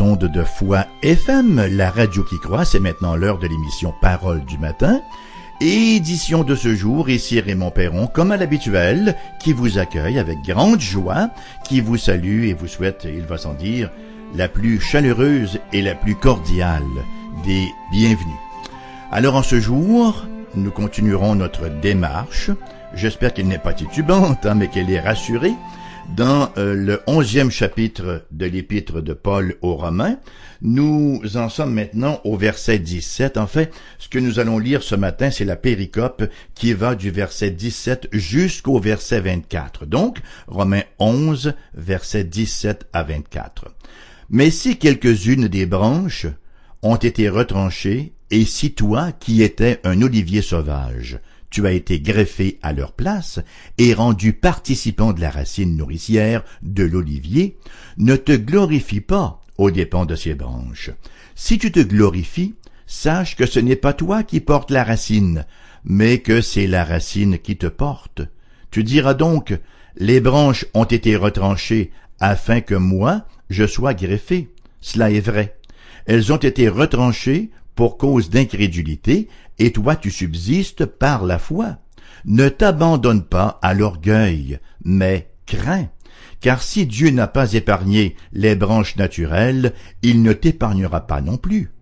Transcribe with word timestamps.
les 0.00 0.28
de 0.28 0.42
foi 0.42 0.86
FM, 1.02 1.66
la 1.72 1.90
radio 1.90 2.22
qui 2.22 2.38
croit. 2.38 2.64
C'est 2.64 2.78
maintenant 2.78 3.14
l'heure 3.14 3.38
de 3.38 3.46
l'émission 3.46 3.92
Parole 4.00 4.42
du 4.44 4.56
matin. 4.56 5.00
Édition 5.60 6.44
de 6.44 6.54
ce 6.54 6.74
jour, 6.74 7.10
ici 7.10 7.40
Raymond 7.40 7.70
Perron, 7.70 8.06
comme 8.06 8.32
à 8.32 8.38
l'habituel, 8.38 9.16
qui 9.38 9.52
vous 9.52 9.78
accueille 9.78 10.18
avec 10.18 10.38
grande 10.42 10.80
joie, 10.80 11.28
qui 11.64 11.80
vous 11.80 11.98
salue 11.98 12.44
et 12.44 12.54
vous 12.54 12.68
souhaite, 12.68 13.06
il 13.06 13.22
va 13.22 13.36
sans 13.36 13.52
dire, 13.52 13.90
la 14.34 14.48
plus 14.48 14.80
chaleureuse 14.80 15.58
et 15.74 15.82
la 15.82 15.94
plus 15.94 16.14
cordiale 16.14 16.82
des 17.44 17.66
bienvenus. 17.90 18.40
Alors 19.10 19.36
en 19.36 19.42
ce 19.42 19.60
jour, 19.60 20.26
nous 20.54 20.70
continuerons 20.70 21.34
notre 21.34 21.68
démarche. 21.68 22.50
J'espère 22.94 23.34
qu'elle 23.34 23.48
n'est 23.48 23.58
pas 23.58 23.74
titubante, 23.74 24.46
hein, 24.46 24.54
mais 24.54 24.68
qu'elle 24.68 24.90
est 24.90 25.00
rassurée 25.00 25.54
dans 26.16 26.50
euh, 26.58 26.74
le 26.74 27.00
onzième 27.06 27.50
chapitre 27.50 28.24
de 28.30 28.46
l'épître 28.46 29.00
de 29.00 29.12
Paul 29.12 29.56
aux 29.62 29.76
Romains. 29.76 30.18
Nous 30.60 31.20
en 31.34 31.48
sommes 31.48 31.74
maintenant 31.74 32.20
au 32.24 32.36
verset 32.36 32.78
17. 32.78 33.36
En 33.36 33.46
fait, 33.46 33.72
ce 33.98 34.08
que 34.08 34.18
nous 34.18 34.38
allons 34.38 34.58
lire 34.58 34.82
ce 34.82 34.94
matin, 34.94 35.30
c'est 35.30 35.44
la 35.44 35.56
péricope 35.56 36.24
qui 36.54 36.72
va 36.72 36.94
du 36.94 37.10
verset 37.10 37.50
17 37.50 38.08
jusqu'au 38.12 38.78
verset 38.78 39.20
24. 39.20 39.86
Donc, 39.86 40.18
Romains 40.46 40.84
11, 40.98 41.54
verset 41.74 42.24
17 42.24 42.88
à 42.92 43.02
24. 43.02 43.66
Mais 44.30 44.50
si 44.50 44.78
quelques-unes 44.78 45.48
des 45.48 45.66
branches 45.66 46.26
ont 46.82 46.96
été 46.96 47.28
retranchées, 47.28 48.12
et 48.30 48.44
si 48.44 48.72
toi, 48.72 49.12
qui 49.12 49.42
étais 49.42 49.80
un 49.84 50.00
olivier 50.00 50.40
sauvage, 50.40 51.18
tu 51.52 51.66
as 51.66 51.72
été 51.72 52.00
greffé 52.00 52.58
à 52.62 52.72
leur 52.72 52.92
place 52.92 53.38
et 53.78 53.94
rendu 53.94 54.32
participant 54.32 55.12
de 55.12 55.20
la 55.20 55.30
racine 55.30 55.76
nourricière 55.76 56.42
de 56.62 56.82
l'olivier, 56.82 57.58
ne 57.98 58.16
te 58.16 58.32
glorifie 58.32 59.02
pas 59.02 59.40
aux 59.58 59.70
dépens 59.70 60.06
de 60.06 60.16
ses 60.16 60.34
branches. 60.34 60.90
Si 61.36 61.58
tu 61.58 61.70
te 61.70 61.80
glorifies, 61.80 62.54
sache 62.86 63.36
que 63.36 63.46
ce 63.46 63.60
n'est 63.60 63.76
pas 63.76 63.92
toi 63.92 64.22
qui 64.22 64.40
portes 64.40 64.70
la 64.70 64.82
racine, 64.82 65.44
mais 65.84 66.18
que 66.18 66.40
c'est 66.40 66.66
la 66.66 66.84
racine 66.84 67.38
qui 67.38 67.56
te 67.56 67.66
porte. 67.66 68.22
Tu 68.70 68.82
diras 68.82 69.14
donc, 69.14 69.56
les 69.96 70.20
branches 70.20 70.64
ont 70.72 70.84
été 70.84 71.16
retranchées 71.16 71.92
afin 72.18 72.62
que 72.62 72.74
moi, 72.74 73.26
je 73.50 73.66
sois 73.66 73.92
greffé. 73.92 74.48
Cela 74.80 75.10
est 75.10 75.20
vrai. 75.20 75.58
Elles 76.06 76.32
ont 76.32 76.38
été 76.38 76.68
retranchées 76.68 77.50
pour 77.74 77.98
cause 77.98 78.30
d'incrédulité, 78.30 79.28
et 79.58 79.72
toi 79.72 79.96
tu 79.96 80.10
subsistes 80.10 80.86
par 80.86 81.24
la 81.24 81.38
foi. 81.38 81.78
Ne 82.24 82.48
t'abandonne 82.48 83.24
pas 83.24 83.58
à 83.62 83.74
l'orgueil, 83.74 84.58
mais 84.84 85.30
crains, 85.46 85.88
car 86.40 86.62
si 86.62 86.86
Dieu 86.86 87.10
n'a 87.10 87.26
pas 87.26 87.54
épargné 87.54 88.16
les 88.32 88.54
branches 88.54 88.96
naturelles, 88.96 89.72
il 90.02 90.22
ne 90.22 90.32
t'épargnera 90.32 91.06
pas 91.06 91.20
non 91.20 91.36
plus. 91.36 91.72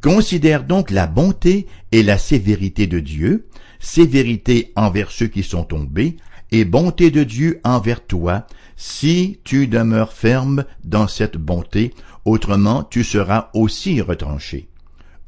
Considère 0.00 0.64
donc 0.64 0.90
la 0.90 1.06
bonté 1.06 1.66
et 1.92 2.02
la 2.02 2.16
sévérité 2.16 2.86
de 2.86 3.00
Dieu, 3.00 3.48
sévérité 3.80 4.72
envers 4.76 5.10
ceux 5.10 5.26
qui 5.26 5.42
sont 5.42 5.64
tombés, 5.64 6.16
et 6.52 6.64
bonté 6.64 7.10
de 7.10 7.22
Dieu 7.22 7.60
envers 7.64 8.04
toi, 8.06 8.46
si 8.76 9.40
tu 9.44 9.66
demeures 9.66 10.14
ferme 10.14 10.64
dans 10.84 11.06
cette 11.06 11.36
bonté, 11.36 11.92
autrement 12.24 12.82
tu 12.82 13.04
seras 13.04 13.50
aussi 13.52 14.00
retranché. 14.00 14.69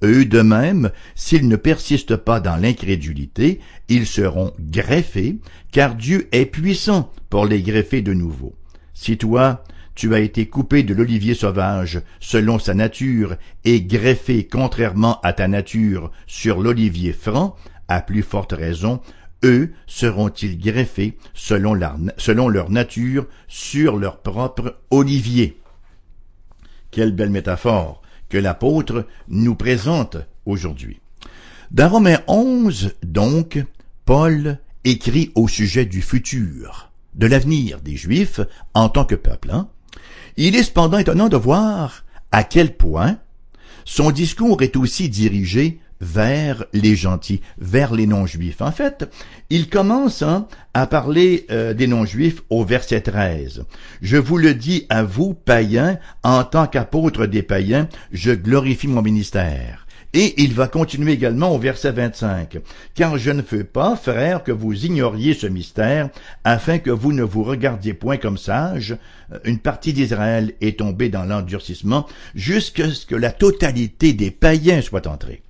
Eux 0.02 0.24
de 0.24 0.40
même, 0.40 0.90
s'ils 1.14 1.46
ne 1.46 1.56
persistent 1.56 2.16
pas 2.16 2.40
dans 2.40 2.56
l'incrédulité, 2.56 3.60
ils 3.88 4.06
seront 4.06 4.52
greffés, 4.58 5.38
car 5.70 5.94
Dieu 5.94 6.28
est 6.32 6.46
puissant 6.46 7.12
pour 7.30 7.46
les 7.46 7.62
greffer 7.62 8.02
de 8.02 8.12
nouveau. 8.12 8.54
Si 8.94 9.16
toi, 9.16 9.62
tu 9.94 10.14
as 10.14 10.20
été 10.20 10.46
coupé 10.46 10.82
de 10.82 10.94
l'olivier 10.94 11.34
sauvage 11.34 12.00
selon 12.18 12.58
sa 12.58 12.74
nature 12.74 13.36
et 13.64 13.82
greffé 13.82 14.46
contrairement 14.46 15.20
à 15.22 15.32
ta 15.32 15.48
nature 15.48 16.10
sur 16.26 16.60
l'olivier 16.60 17.12
franc, 17.12 17.54
à 17.88 18.00
plus 18.00 18.22
forte 18.22 18.52
raison, 18.52 19.00
eux 19.44 19.72
seront-ils 19.86 20.58
greffés 20.58 21.16
selon 21.34 21.74
leur, 21.74 21.96
selon 22.16 22.48
leur 22.48 22.70
nature 22.70 23.26
sur 23.48 23.96
leur 23.96 24.20
propre 24.22 24.78
olivier. 24.90 25.58
Quelle 26.90 27.12
belle 27.12 27.30
métaphore 27.30 28.01
que 28.32 28.38
l'apôtre 28.38 29.06
nous 29.28 29.54
présente 29.54 30.16
aujourd'hui. 30.46 31.00
Dans 31.70 31.90
Romains 31.90 32.20
11, 32.28 32.94
donc, 33.02 33.62
Paul 34.06 34.58
écrit 34.84 35.30
au 35.34 35.48
sujet 35.48 35.84
du 35.84 36.00
futur, 36.00 36.90
de 37.14 37.26
l'avenir 37.26 37.82
des 37.82 37.94
Juifs 37.94 38.40
en 38.72 38.88
tant 38.88 39.04
que 39.04 39.16
peuple. 39.16 39.50
Hein. 39.50 39.68
Il 40.38 40.56
est 40.56 40.62
cependant 40.62 40.96
étonnant 40.96 41.28
de 41.28 41.36
voir 41.36 42.06
à 42.30 42.42
quel 42.42 42.74
point 42.74 43.18
son 43.84 44.10
discours 44.10 44.62
est 44.62 44.76
aussi 44.76 45.10
dirigé 45.10 45.81
vers 46.02 46.66
les 46.72 46.96
gentils, 46.96 47.40
vers 47.58 47.94
les 47.94 48.06
non-juifs. 48.06 48.60
En 48.60 48.72
fait, 48.72 49.08
il 49.50 49.70
commence 49.70 50.22
hein, 50.22 50.48
à 50.74 50.86
parler 50.86 51.46
euh, 51.50 51.72
des 51.72 51.86
non-juifs 51.86 52.42
au 52.50 52.64
verset 52.64 53.02
13. 53.02 53.64
Je 54.02 54.16
vous 54.16 54.36
le 54.36 54.52
dis 54.52 54.84
à 54.90 55.04
vous, 55.04 55.32
païens, 55.32 55.98
en 56.24 56.42
tant 56.42 56.66
qu'apôtre 56.66 57.26
des 57.26 57.42
païens, 57.42 57.88
je 58.12 58.32
glorifie 58.32 58.88
mon 58.88 59.00
ministère. 59.00 59.86
Et 60.14 60.42
il 60.42 60.52
va 60.52 60.68
continuer 60.68 61.12
également 61.12 61.54
au 61.54 61.58
verset 61.58 61.92
25. 61.92 62.58
Car 62.94 63.16
je 63.16 63.30
ne 63.30 63.40
veux 63.40 63.64
pas, 63.64 63.96
frère, 63.96 64.42
que 64.42 64.52
vous 64.52 64.84
ignoriez 64.84 65.32
ce 65.32 65.46
mystère, 65.46 66.10
afin 66.44 66.78
que 66.78 66.90
vous 66.90 67.12
ne 67.12 67.22
vous 67.22 67.44
regardiez 67.44 67.94
point 67.94 68.18
comme 68.18 68.36
sages. 68.36 68.96
Une 69.44 69.58
partie 69.58 69.94
d'Israël 69.94 70.52
est 70.60 70.80
tombée 70.80 71.08
dans 71.08 71.24
l'endurcissement 71.24 72.06
jusqu'à 72.34 72.90
ce 72.90 73.06
que 73.06 73.14
la 73.14 73.30
totalité 73.30 74.12
des 74.12 74.30
païens 74.30 74.82
soit 74.82 75.06
entrée. 75.06 75.40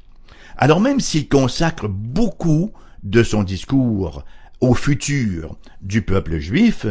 Alors 0.56 0.80
même 0.80 1.00
s'il 1.00 1.28
consacre 1.28 1.88
beaucoup 1.88 2.72
de 3.02 3.22
son 3.22 3.42
discours 3.42 4.24
au 4.60 4.74
futur 4.74 5.56
du 5.80 6.02
peuple 6.02 6.38
juif, 6.38 6.86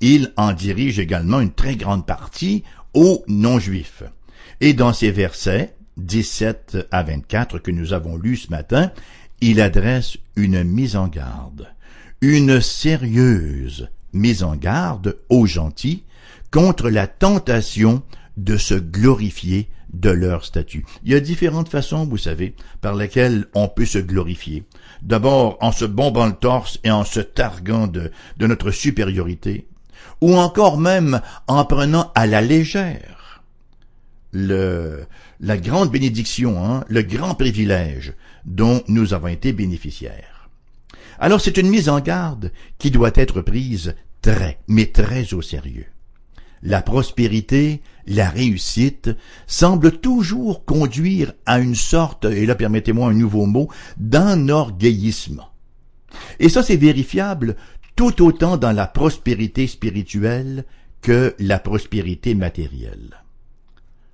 il 0.00 0.32
en 0.36 0.52
dirige 0.52 0.98
également 0.98 1.40
une 1.40 1.52
très 1.52 1.76
grande 1.76 2.06
partie 2.06 2.62
aux 2.94 3.24
non-juifs. 3.26 4.02
Et 4.60 4.74
dans 4.74 4.92
ces 4.92 5.10
versets 5.10 5.74
17 5.96 6.88
à 6.90 7.02
24 7.02 7.58
que 7.58 7.70
nous 7.70 7.92
avons 7.92 8.16
lus 8.16 8.36
ce 8.36 8.50
matin, 8.50 8.92
il 9.40 9.60
adresse 9.60 10.18
une 10.36 10.62
mise 10.64 10.96
en 10.96 11.08
garde, 11.08 11.68
une 12.20 12.60
sérieuse 12.60 13.88
mise 14.12 14.42
en 14.42 14.56
garde 14.56 15.18
aux 15.28 15.46
gentils 15.46 16.04
contre 16.50 16.90
la 16.90 17.06
tentation 17.06 18.02
de 18.36 18.56
se 18.56 18.74
glorifier 18.74 19.68
de 20.00 20.10
leur 20.10 20.44
statut. 20.44 20.84
Il 21.04 21.12
y 21.12 21.14
a 21.14 21.20
différentes 21.20 21.68
façons, 21.68 22.06
vous 22.06 22.18
savez, 22.18 22.54
par 22.80 22.94
lesquelles 22.94 23.46
on 23.54 23.68
peut 23.68 23.86
se 23.86 23.98
glorifier. 23.98 24.64
D'abord 25.02 25.56
en 25.60 25.72
se 25.72 25.84
bombant 25.84 26.26
le 26.26 26.32
torse 26.32 26.78
et 26.84 26.90
en 26.90 27.04
se 27.04 27.20
targuant 27.20 27.86
de, 27.86 28.10
notre 28.40 28.70
supériorité, 28.70 29.66
ou 30.20 30.36
encore 30.36 30.78
même 30.78 31.20
en 31.46 31.64
prenant 31.64 32.12
à 32.14 32.26
la 32.26 32.40
légère 32.40 33.42
le, 34.32 35.06
la 35.40 35.56
grande 35.56 35.90
bénédiction, 35.90 36.62
hein, 36.64 36.84
le 36.88 37.02
grand 37.02 37.34
privilège 37.34 38.14
dont 38.44 38.82
nous 38.88 39.14
avons 39.14 39.28
été 39.28 39.52
bénéficiaires. 39.52 40.50
Alors 41.18 41.40
c'est 41.40 41.56
une 41.56 41.70
mise 41.70 41.88
en 41.88 42.00
garde 42.00 42.52
qui 42.78 42.90
doit 42.90 43.12
être 43.14 43.40
prise 43.40 43.94
très, 44.20 44.58
mais 44.68 44.86
très 44.86 45.32
au 45.32 45.40
sérieux 45.40 45.86
la 46.62 46.82
prospérité, 46.82 47.80
la 48.06 48.30
réussite 48.30 49.10
semblent 49.46 49.98
toujours 49.98 50.64
conduire 50.64 51.32
à 51.44 51.58
une 51.58 51.74
sorte, 51.74 52.24
et 52.24 52.46
là 52.46 52.54
permettez-moi 52.54 53.08
un 53.10 53.14
nouveau 53.14 53.46
mot, 53.46 53.68
d'enorgueillissement. 53.96 55.50
Et 56.38 56.48
ça 56.48 56.62
c'est 56.62 56.76
vérifiable 56.76 57.56
tout 57.96 58.22
autant 58.22 58.56
dans 58.56 58.72
la 58.72 58.86
prospérité 58.86 59.66
spirituelle 59.66 60.64
que 61.02 61.34
la 61.38 61.58
prospérité 61.58 62.34
matérielle. 62.34 63.22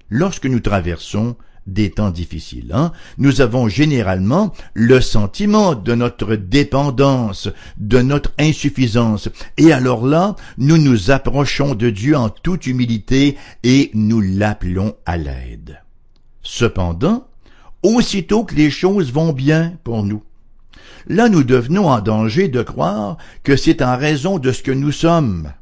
Lorsque 0.09 0.47
nous 0.47 0.61
traversons 0.61 1.37
des 1.67 1.91
temps 1.91 2.11
difficiles. 2.11 2.73
Hein? 2.75 2.93
Nous 3.19 3.41
avons 3.41 3.69
généralement 3.69 4.53
le 4.75 5.01
sentiment 5.01 5.75
de 5.75 5.95
notre 5.95 6.35
dépendance, 6.35 7.49
de 7.79 8.01
notre 8.01 8.33
insuffisance. 8.39 9.29
Et 9.57 9.73
alors 9.73 10.07
là, 10.07 10.37
nous 10.59 10.79
nous 10.79 11.11
approchons 11.11 11.75
de 11.75 11.91
Dieu 11.91 12.17
en 12.17 12.29
toute 12.29 12.67
humilité 12.67 13.37
et 13.63 13.91
nous 13.95 14.21
l'appelons 14.21 14.95
à 15.07 15.17
l'aide. 15.17 15.81
Cependant, 16.43 17.29
aussitôt 17.83 18.45
que 18.45 18.55
les 18.55 18.71
choses 18.71 19.13
vont 19.13 19.33
bien 19.33 19.75
pour 19.85 20.03
nous, 20.03 20.23
là 21.07 21.29
nous 21.29 21.45
devenons 21.45 21.89
en 21.89 22.01
danger 22.01 22.49
de 22.49 22.63
croire 22.63 23.17
que 23.45 23.57
c'est 23.57 23.83
en 23.83 23.97
raison 23.97 24.39
de 24.39 24.51
ce 24.51 24.63
que 24.63 24.73
nous 24.73 24.93
sommes, 24.93 25.53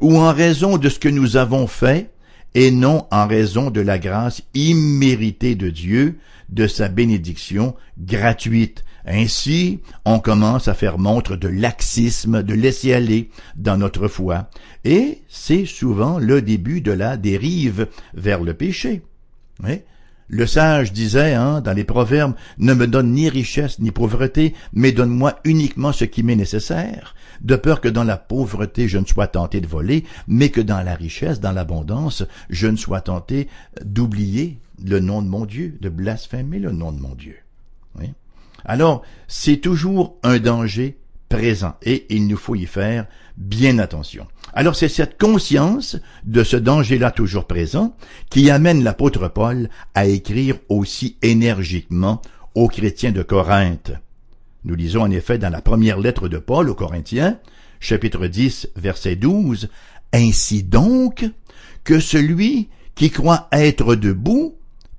ou 0.00 0.18
en 0.18 0.32
raison 0.32 0.78
de 0.78 0.88
ce 0.88 0.98
que 0.98 1.08
nous 1.08 1.36
avons 1.36 1.66
fait, 1.66 2.10
et 2.56 2.70
non 2.70 3.06
en 3.10 3.26
raison 3.28 3.70
de 3.70 3.82
la 3.82 3.98
grâce 3.98 4.42
imméritée 4.54 5.54
de 5.54 5.68
Dieu, 5.68 6.18
de 6.48 6.66
sa 6.66 6.88
bénédiction 6.88 7.76
gratuite. 7.98 8.82
Ainsi, 9.04 9.80
on 10.06 10.20
commence 10.20 10.66
à 10.66 10.72
faire 10.72 10.98
montre 10.98 11.36
de 11.36 11.48
laxisme, 11.48 12.42
de 12.42 12.54
laisser 12.54 12.94
aller 12.94 13.28
dans 13.56 13.76
notre 13.76 14.08
foi, 14.08 14.48
et 14.84 15.18
c'est 15.28 15.66
souvent 15.66 16.18
le 16.18 16.40
début 16.40 16.80
de 16.80 16.92
la 16.92 17.18
dérive 17.18 17.88
vers 18.14 18.42
le 18.42 18.54
péché. 18.54 19.02
Le 20.28 20.46
sage 20.46 20.92
disait, 20.92 21.34
hein, 21.34 21.60
dans 21.60 21.72
les 21.72 21.84
proverbes, 21.84 22.34
ne 22.58 22.74
me 22.74 22.86
donne 22.86 23.12
ni 23.12 23.28
richesse 23.28 23.78
ni 23.78 23.92
pauvreté, 23.92 24.54
mais 24.72 24.92
donne-moi 24.92 25.38
uniquement 25.44 25.92
ce 25.92 26.04
qui 26.04 26.22
m'est 26.22 26.36
nécessaire, 26.36 27.14
de 27.42 27.54
peur 27.54 27.80
que 27.80 27.88
dans 27.88 28.04
la 28.04 28.16
pauvreté 28.16 28.88
je 28.88 28.98
ne 28.98 29.06
sois 29.06 29.28
tenté 29.28 29.60
de 29.60 29.68
voler, 29.68 30.04
mais 30.26 30.48
que 30.48 30.60
dans 30.60 30.82
la 30.82 30.94
richesse, 30.94 31.40
dans 31.40 31.52
l'abondance, 31.52 32.24
je 32.50 32.66
ne 32.66 32.76
sois 32.76 33.00
tenté 33.00 33.48
d'oublier 33.84 34.58
le 34.84 35.00
nom 35.00 35.22
de 35.22 35.28
mon 35.28 35.46
Dieu, 35.46 35.78
de 35.80 35.88
blasphémer 35.88 36.58
le 36.58 36.72
nom 36.72 36.92
de 36.92 37.00
mon 37.00 37.14
Dieu. 37.14 37.36
Alors, 38.68 39.02
c'est 39.28 39.58
toujours 39.58 40.16
un 40.24 40.38
danger 40.38 40.98
présent 41.28 41.76
et 41.82 42.06
il 42.10 42.26
nous 42.26 42.36
faut 42.36 42.56
y 42.56 42.66
faire 42.66 43.06
bien 43.36 43.78
attention. 43.78 44.26
Alors 44.56 44.74
c'est 44.74 44.88
cette 44.88 45.20
conscience 45.20 45.98
de 46.24 46.42
ce 46.42 46.56
danger-là 46.56 47.10
toujours 47.10 47.44
présent 47.44 47.94
qui 48.30 48.50
amène 48.50 48.82
l'apôtre 48.82 49.28
Paul 49.28 49.68
à 49.94 50.06
écrire 50.06 50.56
aussi 50.70 51.18
énergiquement 51.20 52.22
aux 52.54 52.66
chrétiens 52.68 53.12
de 53.12 53.22
Corinthe. 53.22 53.92
Nous 54.64 54.74
lisons 54.74 55.02
en 55.02 55.10
effet 55.10 55.36
dans 55.36 55.50
la 55.50 55.60
première 55.60 55.98
lettre 55.98 56.30
de 56.30 56.38
Paul 56.38 56.70
aux 56.70 56.74
Corinthiens, 56.74 57.38
chapitre 57.80 58.28
10, 58.28 58.70
verset 58.76 59.16
12, 59.16 59.68
Ainsi 60.14 60.62
donc 60.62 61.26
que 61.84 62.00
celui 62.00 62.70
qui 62.94 63.10
croit 63.10 63.48
être 63.52 63.94
debout 63.94 64.54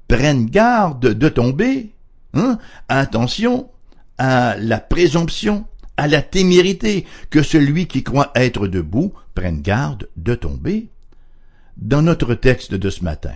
prenne 0.08 0.46
garde 0.46 1.16
de 1.16 1.30
tomber. 1.30 1.96
Hein? 2.36 2.60
Attention 2.90 3.72
à 4.20 4.56
la 4.60 4.80
présomption 4.80 5.66
à 5.98 6.08
la 6.08 6.22
témérité, 6.22 7.06
que 7.30 7.42
celui 7.42 7.88
qui 7.88 8.04
croit 8.04 8.32
être 8.36 8.68
debout 8.68 9.14
prenne 9.36 9.62
garde 9.62 10.08
de 10.16 10.36
tomber. 10.36 10.90
Dans 11.78 12.02
notre 12.02 12.34
texte 12.34 12.74
de 12.74 12.90
ce 12.90 13.04
matin, 13.04 13.34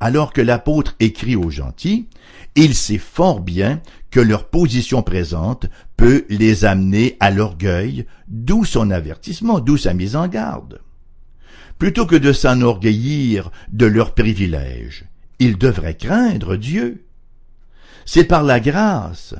alors 0.00 0.32
que 0.32 0.40
l'apôtre 0.40 0.96
écrit 0.98 1.36
aux 1.36 1.50
gentils, 1.50 2.08
il 2.56 2.74
sait 2.74 2.98
fort 2.98 3.40
bien 3.40 3.80
que 4.10 4.20
leur 4.20 4.48
position 4.48 5.02
présente 5.02 5.66
peut 5.96 6.24
les 6.30 6.64
amener 6.64 7.16
à 7.20 7.30
l'orgueil, 7.30 8.06
d'où 8.28 8.64
son 8.64 8.90
avertissement, 8.90 9.60
d'où 9.60 9.76
sa 9.76 9.94
mise 9.94 10.16
en 10.16 10.26
garde. 10.26 10.80
Plutôt 11.78 12.06
que 12.06 12.16
de 12.16 12.32
s'enorgueillir 12.32 13.50
de 13.72 13.86
leurs 13.86 14.14
privilèges, 14.14 15.04
ils 15.38 15.56
devraient 15.56 15.96
craindre 15.96 16.56
Dieu. 16.56 17.06
C'est 18.04 18.24
par 18.24 18.42
la 18.42 18.60
grâce, 18.60 19.34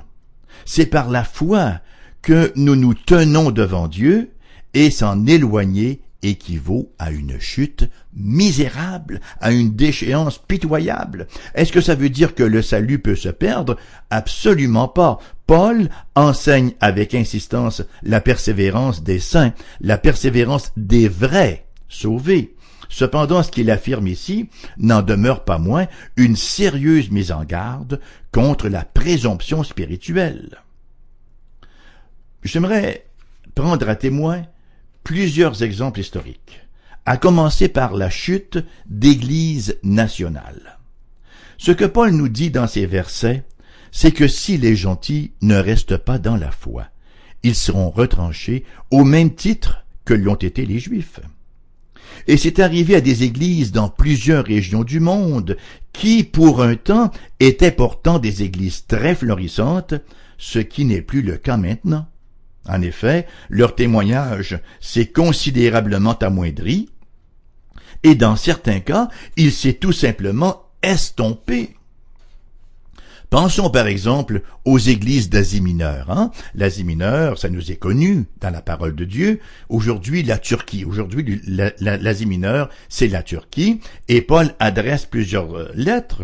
c'est 0.64 0.86
par 0.86 1.10
la 1.10 1.24
foi 1.24 1.80
que 2.22 2.52
nous 2.56 2.76
nous 2.76 2.94
tenons 2.94 3.50
devant 3.50 3.88
Dieu 3.88 4.32
et 4.74 4.90
s'en 4.90 5.26
éloigner 5.26 6.00
équivaut 6.22 6.92
à 6.98 7.10
une 7.10 7.40
chute 7.40 7.88
misérable, 8.14 9.20
à 9.40 9.52
une 9.52 9.74
déchéance 9.74 10.38
pitoyable. 10.38 11.26
Est-ce 11.54 11.72
que 11.72 11.80
ça 11.80 11.94
veut 11.94 12.10
dire 12.10 12.34
que 12.34 12.42
le 12.42 12.62
salut 12.62 12.98
peut 12.98 13.16
se 13.16 13.28
perdre? 13.28 13.76
Absolument 14.10 14.88
pas. 14.88 15.18
Paul 15.46 15.88
enseigne 16.14 16.72
avec 16.80 17.14
insistance 17.14 17.82
la 18.02 18.20
persévérance 18.20 19.02
des 19.02 19.18
saints, 19.18 19.52
la 19.80 19.98
persévérance 19.98 20.72
des 20.76 21.08
vrais 21.08 21.66
sauvés. 21.88 22.54
Cependant, 22.88 23.42
ce 23.42 23.50
qu'il 23.50 23.70
affirme 23.70 24.08
ici 24.08 24.48
n'en 24.76 25.02
demeure 25.02 25.44
pas 25.44 25.58
moins 25.58 25.86
une 26.16 26.36
sérieuse 26.36 27.10
mise 27.10 27.32
en 27.32 27.44
garde 27.44 28.00
contre 28.32 28.68
la 28.68 28.84
présomption 28.84 29.62
spirituelle. 29.62 30.58
J'aimerais 32.42 33.06
prendre 33.54 33.88
à 33.88 33.96
témoin 33.96 34.42
plusieurs 35.04 35.62
exemples 35.62 36.00
historiques, 36.00 36.60
à 37.04 37.16
commencer 37.16 37.68
par 37.68 37.94
la 37.94 38.10
chute 38.10 38.58
d'Église 38.86 39.78
nationale. 39.82 40.78
Ce 41.58 41.72
que 41.72 41.84
Paul 41.84 42.12
nous 42.12 42.28
dit 42.28 42.50
dans 42.50 42.66
ces 42.66 42.86
versets, 42.86 43.44
c'est 43.92 44.12
que 44.12 44.28
si 44.28 44.56
les 44.56 44.76
gentils 44.76 45.32
ne 45.42 45.56
restent 45.56 45.98
pas 45.98 46.18
dans 46.18 46.36
la 46.36 46.50
foi, 46.50 46.86
ils 47.42 47.54
seront 47.54 47.90
retranchés 47.90 48.64
au 48.90 49.04
même 49.04 49.34
titre 49.34 49.84
que 50.04 50.14
l'ont 50.14 50.36
été 50.36 50.64
les 50.64 50.78
Juifs. 50.78 51.20
Et 52.26 52.36
c'est 52.36 52.60
arrivé 52.60 52.96
à 52.96 53.00
des 53.00 53.24
églises 53.24 53.72
dans 53.72 53.88
plusieurs 53.88 54.44
régions 54.44 54.84
du 54.84 55.00
monde 55.00 55.56
qui, 55.92 56.24
pour 56.24 56.62
un 56.62 56.76
temps, 56.76 57.10
étaient 57.38 57.70
pourtant 57.70 58.18
des 58.18 58.42
églises 58.42 58.86
très 58.86 59.14
florissantes, 59.14 59.94
ce 60.38 60.58
qui 60.58 60.84
n'est 60.84 61.02
plus 61.02 61.22
le 61.22 61.36
cas 61.36 61.56
maintenant. 61.56 62.06
En 62.70 62.82
effet, 62.82 63.26
leur 63.48 63.74
témoignage 63.74 64.60
s'est 64.80 65.08
considérablement 65.08 66.16
amoindri, 66.18 66.88
et 68.04 68.14
dans 68.14 68.36
certains 68.36 68.78
cas, 68.78 69.08
il 69.36 69.50
s'est 69.50 69.74
tout 69.74 69.92
simplement 69.92 70.62
estompé. 70.80 71.74
Pensons 73.28 73.70
par 73.70 73.88
exemple 73.88 74.42
aux 74.64 74.78
églises 74.78 75.30
d'Asie 75.30 75.60
mineure. 75.60 76.10
Hein? 76.10 76.30
L'Asie 76.54 76.84
mineure, 76.84 77.38
ça 77.38 77.48
nous 77.48 77.70
est 77.70 77.76
connu 77.76 78.24
dans 78.40 78.50
la 78.50 78.62
parole 78.62 78.94
de 78.94 79.04
Dieu. 79.04 79.40
Aujourd'hui, 79.68 80.22
la 80.22 80.38
Turquie. 80.38 80.84
Aujourd'hui, 80.84 81.40
l'Asie 81.80 82.26
mineure, 82.26 82.70
c'est 82.88 83.08
la 83.08 83.22
Turquie. 83.22 83.80
Et 84.08 84.20
Paul 84.22 84.54
adresse 84.58 85.06
plusieurs 85.06 85.56
euh, 85.56 85.70
lettres 85.74 86.22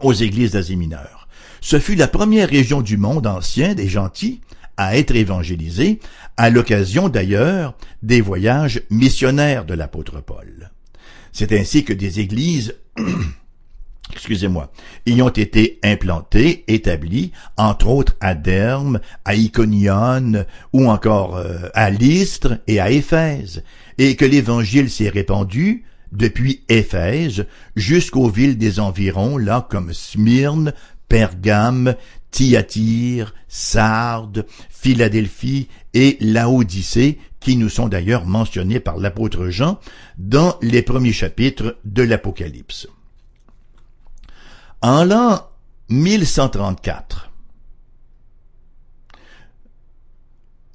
aux 0.00 0.12
églises 0.12 0.52
d'Asie 0.52 0.76
mineure. 0.76 1.28
Ce 1.62 1.78
fut 1.78 1.94
la 1.94 2.08
première 2.08 2.48
région 2.48 2.82
du 2.82 2.96
monde 2.96 3.26
ancien 3.26 3.74
des 3.74 3.88
gentils 3.88 4.40
à 4.80 4.96
être 4.96 5.14
évangélisés, 5.14 6.00
à 6.38 6.48
l'occasion 6.48 7.10
d'ailleurs 7.10 7.76
des 8.02 8.22
voyages 8.22 8.80
missionnaires 8.88 9.66
de 9.66 9.74
l'apôtre 9.74 10.22
Paul. 10.22 10.70
C'est 11.32 11.52
ainsi 11.52 11.84
que 11.84 11.92
des 11.92 12.20
églises 12.20 12.74
excusez-moi, 14.10 14.72
y 15.04 15.20
ont 15.20 15.28
été 15.28 15.78
implantées, 15.82 16.64
établies, 16.66 17.32
entre 17.58 17.88
autres 17.88 18.16
à 18.20 18.34
Derme, 18.34 19.00
à 19.26 19.34
Iconion, 19.34 20.46
ou 20.72 20.88
encore 20.88 21.36
euh, 21.36 21.68
à 21.74 21.90
Lystre 21.90 22.58
et 22.66 22.80
à 22.80 22.90
Éphèse, 22.90 23.62
et 23.98 24.16
que 24.16 24.24
l'évangile 24.24 24.88
s'est 24.88 25.10
répandu 25.10 25.84
depuis 26.10 26.64
Éphèse 26.70 27.44
jusqu'aux 27.76 28.30
villes 28.30 28.56
des 28.56 28.80
environs, 28.80 29.36
là 29.36 29.66
comme 29.68 29.92
Smyrne, 29.92 30.72
Pergame, 31.10 31.96
Thyatire, 32.30 33.34
Sardes, 33.48 34.46
Philadelphie 34.68 35.68
et 35.94 36.16
Laodicée, 36.20 37.18
qui 37.40 37.56
nous 37.56 37.68
sont 37.68 37.88
d'ailleurs 37.88 38.26
mentionnés 38.26 38.80
par 38.80 38.98
l'apôtre 38.98 39.48
Jean 39.48 39.80
dans 40.18 40.56
les 40.62 40.82
premiers 40.82 41.12
chapitres 41.12 41.78
de 41.84 42.02
l'Apocalypse. 42.02 42.86
En 44.82 45.04
l'an 45.04 45.48
1134, 45.88 47.30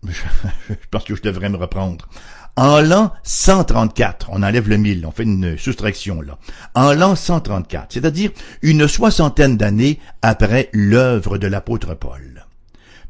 je 0.08 0.76
pense 0.92 1.04
que 1.04 1.16
je 1.16 1.22
devrais 1.22 1.50
me 1.50 1.58
reprendre. 1.58 2.08
En 2.58 2.80
l'an 2.80 3.12
134, 3.24 4.30
on 4.32 4.42
enlève 4.42 4.70
le 4.70 4.78
1000, 4.78 5.06
on 5.06 5.12
fait 5.12 5.24
une 5.24 5.58
soustraction 5.58 6.22
là. 6.22 6.38
En 6.74 6.94
l'an 6.94 7.16
134, 7.16 7.92
c'est-à-dire 7.92 8.32
une 8.62 8.88
soixantaine 8.88 9.58
d'années 9.58 10.00
après 10.22 10.70
l'œuvre 10.72 11.38
de 11.38 11.48
l'apôtre 11.48 11.96
Paul. 11.96 12.46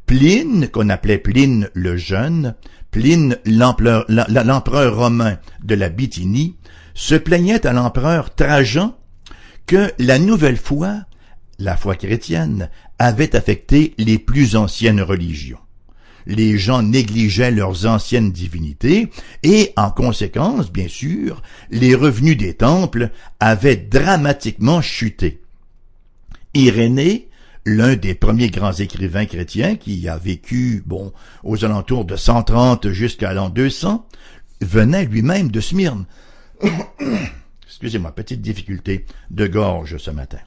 Pline, 0.08 0.68
qu'on 0.70 0.90
appelait 0.90 1.20
Pline 1.20 1.70
le 1.76 1.96
Jeune, 1.96 2.56
Pline 2.90 3.38
l'empereur 3.46 4.96
romain 4.96 5.38
de 5.64 5.76
la 5.76 5.90
Bithynie, 5.90 6.56
se 6.96 7.14
plaignait 7.14 7.68
à 7.68 7.74
l'empereur 7.74 8.34
Trajan 8.34 8.96
que 9.68 9.92
la 10.00 10.18
nouvelle 10.18 10.58
foi, 10.58 11.02
la 11.60 11.78
foi 11.78 11.96
chrétienne, 11.96 12.72
avait 12.98 13.36
affecté 13.36 13.94
les 14.00 14.18
plus 14.18 14.56
anciennes 14.56 15.02
religions 15.02 15.60
les 16.26 16.58
gens 16.58 16.82
négligeaient 16.82 17.52
leurs 17.52 17.86
anciennes 17.86 18.32
divinités 18.32 19.10
et, 19.44 19.74
en 19.78 19.92
conséquence, 19.92 20.72
bien 20.72 20.88
sûr, 20.88 21.42
les 21.70 21.96
revenus 21.96 22.38
des 22.38 22.54
temples 22.54 23.12
avaient 23.40 23.76
dramatiquement 23.76 24.82
chuté. 24.82 25.42
Irénée, 26.54 27.30
l'un 27.66 27.96
des 27.96 28.16
premiers 28.16 28.50
grands 28.50 28.74
écrivains 28.74 29.26
chrétiens 29.26 29.76
qui 29.76 30.08
a 30.08 30.18
vécu, 30.18 30.84
bon, 30.86 31.12
aux 31.44 31.66
alentours 31.66 32.06
de 32.06 32.16
130 32.16 32.92
jusqu'à 32.92 33.34
l'an 33.34 33.50
200, 33.50 34.08
venait 34.62 35.06
lui-même 35.06 35.52
de 35.52 35.60
Smyrne. 35.60 36.06
Excusez-moi, 37.66 38.12
petite 38.12 38.42
difficulté 38.42 39.06
de 39.32 39.48
gorge 39.48 39.98
ce 39.98 40.12
matin. 40.12 40.40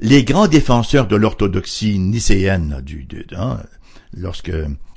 Les 0.00 0.24
grands 0.24 0.48
défenseurs 0.48 1.06
de 1.06 1.16
l'orthodoxie 1.16 1.98
nicéenne 1.98 2.80
du, 2.84 3.04
du 3.04 3.24
hein, 3.36 3.60
lorsque 4.12 4.52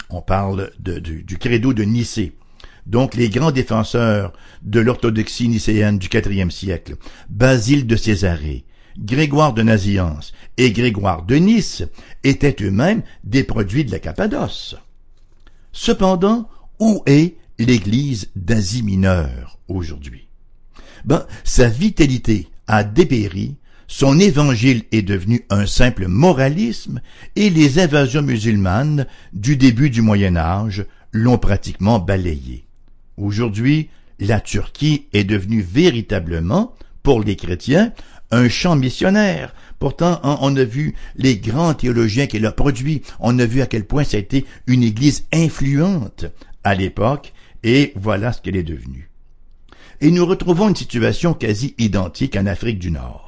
on 0.09 0.21
parle 0.21 0.71
du, 0.79 1.37
credo 1.37 1.73
de 1.73 1.83
Nicée. 1.83 2.37
Donc 2.85 3.15
les 3.15 3.29
grands 3.29 3.51
défenseurs 3.51 4.33
de 4.61 4.79
l'orthodoxie 4.79 5.47
nicéenne 5.47 5.97
du 5.97 6.07
IVe 6.13 6.51
siècle, 6.51 6.95
Basile 7.29 7.87
de 7.87 7.95
Césarée, 7.95 8.65
Grégoire 8.97 9.53
de 9.53 9.63
Naziance 9.63 10.33
et 10.57 10.71
Grégoire 10.71 11.23
de 11.23 11.35
Nice 11.35 11.83
étaient 12.23 12.55
eux-mêmes 12.61 13.03
des 13.23 13.43
produits 13.43 13.85
de 13.85 13.91
la 13.91 13.99
Cappadoce. 13.99 14.75
Cependant, 15.71 16.47
où 16.79 17.03
est 17.05 17.35
l'Église 17.59 18.29
d'Asie 18.35 18.83
mineure 18.83 19.59
aujourd'hui? 19.67 20.27
Ben, 21.03 21.25
sa 21.43 21.67
vitalité 21.67 22.47
a 22.67 22.83
dépéri, 22.83 23.57
son 23.87 24.19
évangile 24.19 24.83
est 24.91 25.01
devenu 25.01 25.45
un 25.49 25.65
simple 25.65 26.07
moralisme 26.07 27.01
et 27.35 27.49
les 27.49 27.79
invasions 27.79 28.21
musulmanes 28.21 29.05
du 29.33 29.57
début 29.57 29.89
du 29.89 30.01
Moyen 30.01 30.35
Âge 30.35 30.85
l'ont 31.11 31.37
pratiquement 31.37 31.99
balayé. 31.99 32.65
Aujourd'hui, 33.17 33.89
la 34.19 34.39
Turquie 34.39 35.07
est 35.13 35.23
devenue 35.23 35.61
véritablement, 35.61 36.73
pour 37.03 37.21
les 37.21 37.35
chrétiens, 37.35 37.93
un 38.31 38.49
champ 38.49 38.75
missionnaire. 38.75 39.53
Pourtant, 39.79 40.19
on 40.23 40.55
a 40.55 40.63
vu 40.63 40.95
les 41.15 41.37
grands 41.37 41.73
théologiens 41.73 42.27
qu'elle 42.27 42.45
a 42.45 42.51
produits, 42.51 43.03
on 43.19 43.37
a 43.39 43.45
vu 43.45 43.61
à 43.61 43.67
quel 43.67 43.85
point 43.85 44.03
ça 44.03 44.17
a 44.17 44.19
été 44.19 44.45
une 44.67 44.83
église 44.83 45.25
influente 45.31 46.25
à 46.63 46.73
l'époque, 46.73 47.33
et 47.63 47.93
voilà 47.95 48.33
ce 48.33 48.41
qu'elle 48.41 48.55
est 48.55 48.63
devenue. 48.63 49.09
Et 50.01 50.11
nous 50.11 50.25
retrouvons 50.25 50.69
une 50.69 50.75
situation 50.75 51.33
quasi 51.33 51.75
identique 51.77 52.35
en 52.35 52.47
Afrique 52.47 52.79
du 52.79 52.91
Nord. 52.91 53.25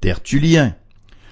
Tertullien, 0.00 0.74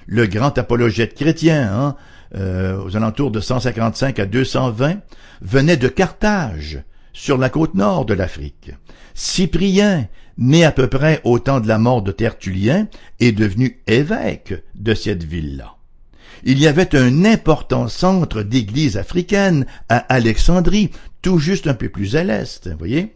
le 0.06 0.26
grand 0.26 0.56
apologète 0.58 1.14
chrétien, 1.14 1.70
hein, 1.72 1.96
euh, 2.34 2.82
aux 2.82 2.96
alentours 2.96 3.30
de 3.30 3.40
155 3.40 4.18
à 4.18 4.26
220, 4.26 4.98
venait 5.40 5.76
de 5.76 5.88
Carthage, 5.88 6.82
sur 7.12 7.38
la 7.38 7.50
côte 7.50 7.74
nord 7.74 8.04
de 8.04 8.14
l'Afrique. 8.14 8.70
Cyprien, 9.14 10.06
né 10.36 10.64
à 10.64 10.70
peu 10.70 10.86
près 10.86 11.20
au 11.24 11.38
temps 11.38 11.60
de 11.60 11.66
la 11.66 11.78
mort 11.78 12.02
de 12.02 12.12
Tertullien, 12.12 12.86
est 13.18 13.32
devenu 13.32 13.80
évêque 13.86 14.54
de 14.74 14.94
cette 14.94 15.24
ville-là. 15.24 15.74
Il 16.44 16.60
y 16.60 16.68
avait 16.68 16.94
un 16.94 17.24
important 17.24 17.88
centre 17.88 18.42
d'église 18.42 18.96
africaine 18.96 19.66
à 19.88 19.96
Alexandrie, 19.96 20.90
tout 21.22 21.38
juste 21.38 21.66
un 21.66 21.74
peu 21.74 21.88
plus 21.88 22.14
à 22.14 22.22
l'est, 22.22 22.68
voyez. 22.78 23.14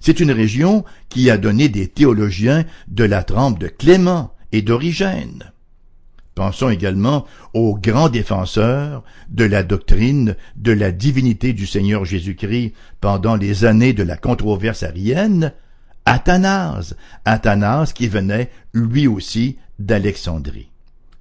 C'est 0.00 0.20
une 0.20 0.30
région 0.30 0.84
qui 1.08 1.30
a 1.30 1.38
donné 1.38 1.68
des 1.68 1.88
théologiens 1.88 2.64
de 2.88 3.04
la 3.04 3.22
trempe 3.22 3.58
de 3.58 3.68
Clément 3.68 4.33
et 4.54 4.62
d'Origène. 4.62 5.52
Pensons 6.36 6.70
également 6.70 7.26
aux 7.54 7.76
grands 7.76 8.08
défenseurs 8.08 9.02
de 9.28 9.44
la 9.44 9.64
doctrine 9.64 10.36
de 10.54 10.70
la 10.70 10.92
divinité 10.92 11.52
du 11.52 11.66
Seigneur 11.66 12.04
Jésus-Christ 12.04 12.72
pendant 13.00 13.34
les 13.34 13.64
années 13.64 13.92
de 13.92 14.04
la 14.04 14.16
controverse 14.16 14.84
arienne, 14.84 15.52
Athanase, 16.04 16.96
Athanase 17.24 17.92
qui 17.92 18.06
venait 18.06 18.50
lui 18.72 19.08
aussi 19.08 19.58
d'Alexandrie. 19.80 20.70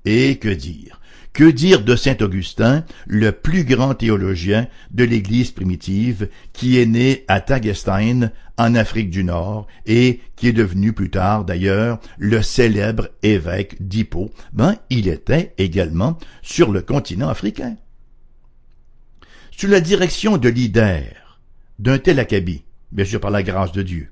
Et 0.05 0.37
que 0.37 0.49
dire? 0.49 0.99
Que 1.33 1.49
dire 1.49 1.83
de 1.83 1.95
saint 1.95 2.17
Augustin, 2.21 2.85
le 3.07 3.31
plus 3.31 3.65
grand 3.65 3.95
théologien 3.95 4.67
de 4.91 5.03
l'Église 5.03 5.51
primitive, 5.51 6.29
qui 6.53 6.79
est 6.79 6.85
né 6.85 7.25
à 7.27 7.41
Tagestein, 7.41 8.31
en 8.57 8.75
Afrique 8.75 9.09
du 9.09 9.23
Nord, 9.23 9.65
et 9.87 10.19
qui 10.35 10.47
est 10.47 10.53
devenu 10.53 10.93
plus 10.93 11.09
tard, 11.09 11.43
d'ailleurs, 11.43 11.99
le 12.19 12.43
célèbre 12.43 13.09
évêque 13.23 13.75
d'Hippo? 13.85 14.31
Ben, 14.53 14.75
il 14.91 15.07
était 15.07 15.55
également 15.57 16.19
sur 16.43 16.71
le 16.71 16.83
continent 16.83 17.29
africain. 17.29 17.75
Sous 19.57 19.67
la 19.67 19.81
direction 19.81 20.37
de 20.37 20.49
leader 20.49 21.39
d'un 21.79 21.97
tel 21.97 22.19
acabit, 22.19 22.63
bien 22.91 23.05
sûr 23.05 23.19
par 23.19 23.31
la 23.31 23.41
grâce 23.41 23.71
de 23.71 23.81
Dieu, 23.81 24.11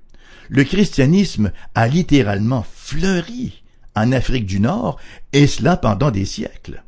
le 0.49 0.63
christianisme 0.63 1.51
a 1.75 1.87
littéralement 1.87 2.65
fleuri 2.73 3.63
en 3.95 4.11
Afrique 4.11 4.45
du 4.45 4.59
Nord, 4.59 4.99
et 5.33 5.45
cela 5.45 5.77
pendant 5.77 6.09
des 6.09 6.25
siècles. 6.25 6.83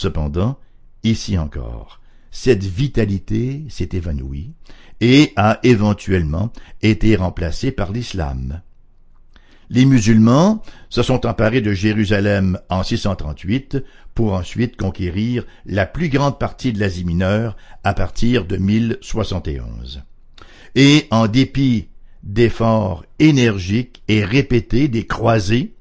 Cependant, 0.00 0.58
ici 1.04 1.36
encore, 1.36 2.00
cette 2.30 2.64
vitalité 2.64 3.66
s'est 3.68 3.90
évanouie 3.92 4.54
et 5.02 5.34
a 5.36 5.60
éventuellement 5.62 6.54
été 6.80 7.16
remplacée 7.16 7.70
par 7.70 7.92
l'islam. 7.92 8.62
Les 9.68 9.84
musulmans 9.84 10.62
se 10.88 11.02
sont 11.02 11.26
emparés 11.26 11.60
de 11.60 11.74
Jérusalem 11.74 12.58
en 12.70 12.82
638 12.82 13.76
pour 14.14 14.32
ensuite 14.32 14.78
conquérir 14.78 15.44
la 15.66 15.84
plus 15.84 16.08
grande 16.08 16.38
partie 16.38 16.72
de 16.72 16.80
l'Asie 16.80 17.04
mineure 17.04 17.54
à 17.84 17.92
partir 17.92 18.46
de 18.46 18.56
1071. 18.56 20.02
Et 20.76 21.08
en 21.10 21.26
dépit 21.26 21.88
d'efforts 22.22 23.04
énergiques 23.18 24.02
et 24.08 24.24
répétés 24.24 24.88
des 24.88 25.06
croisés, 25.06 25.74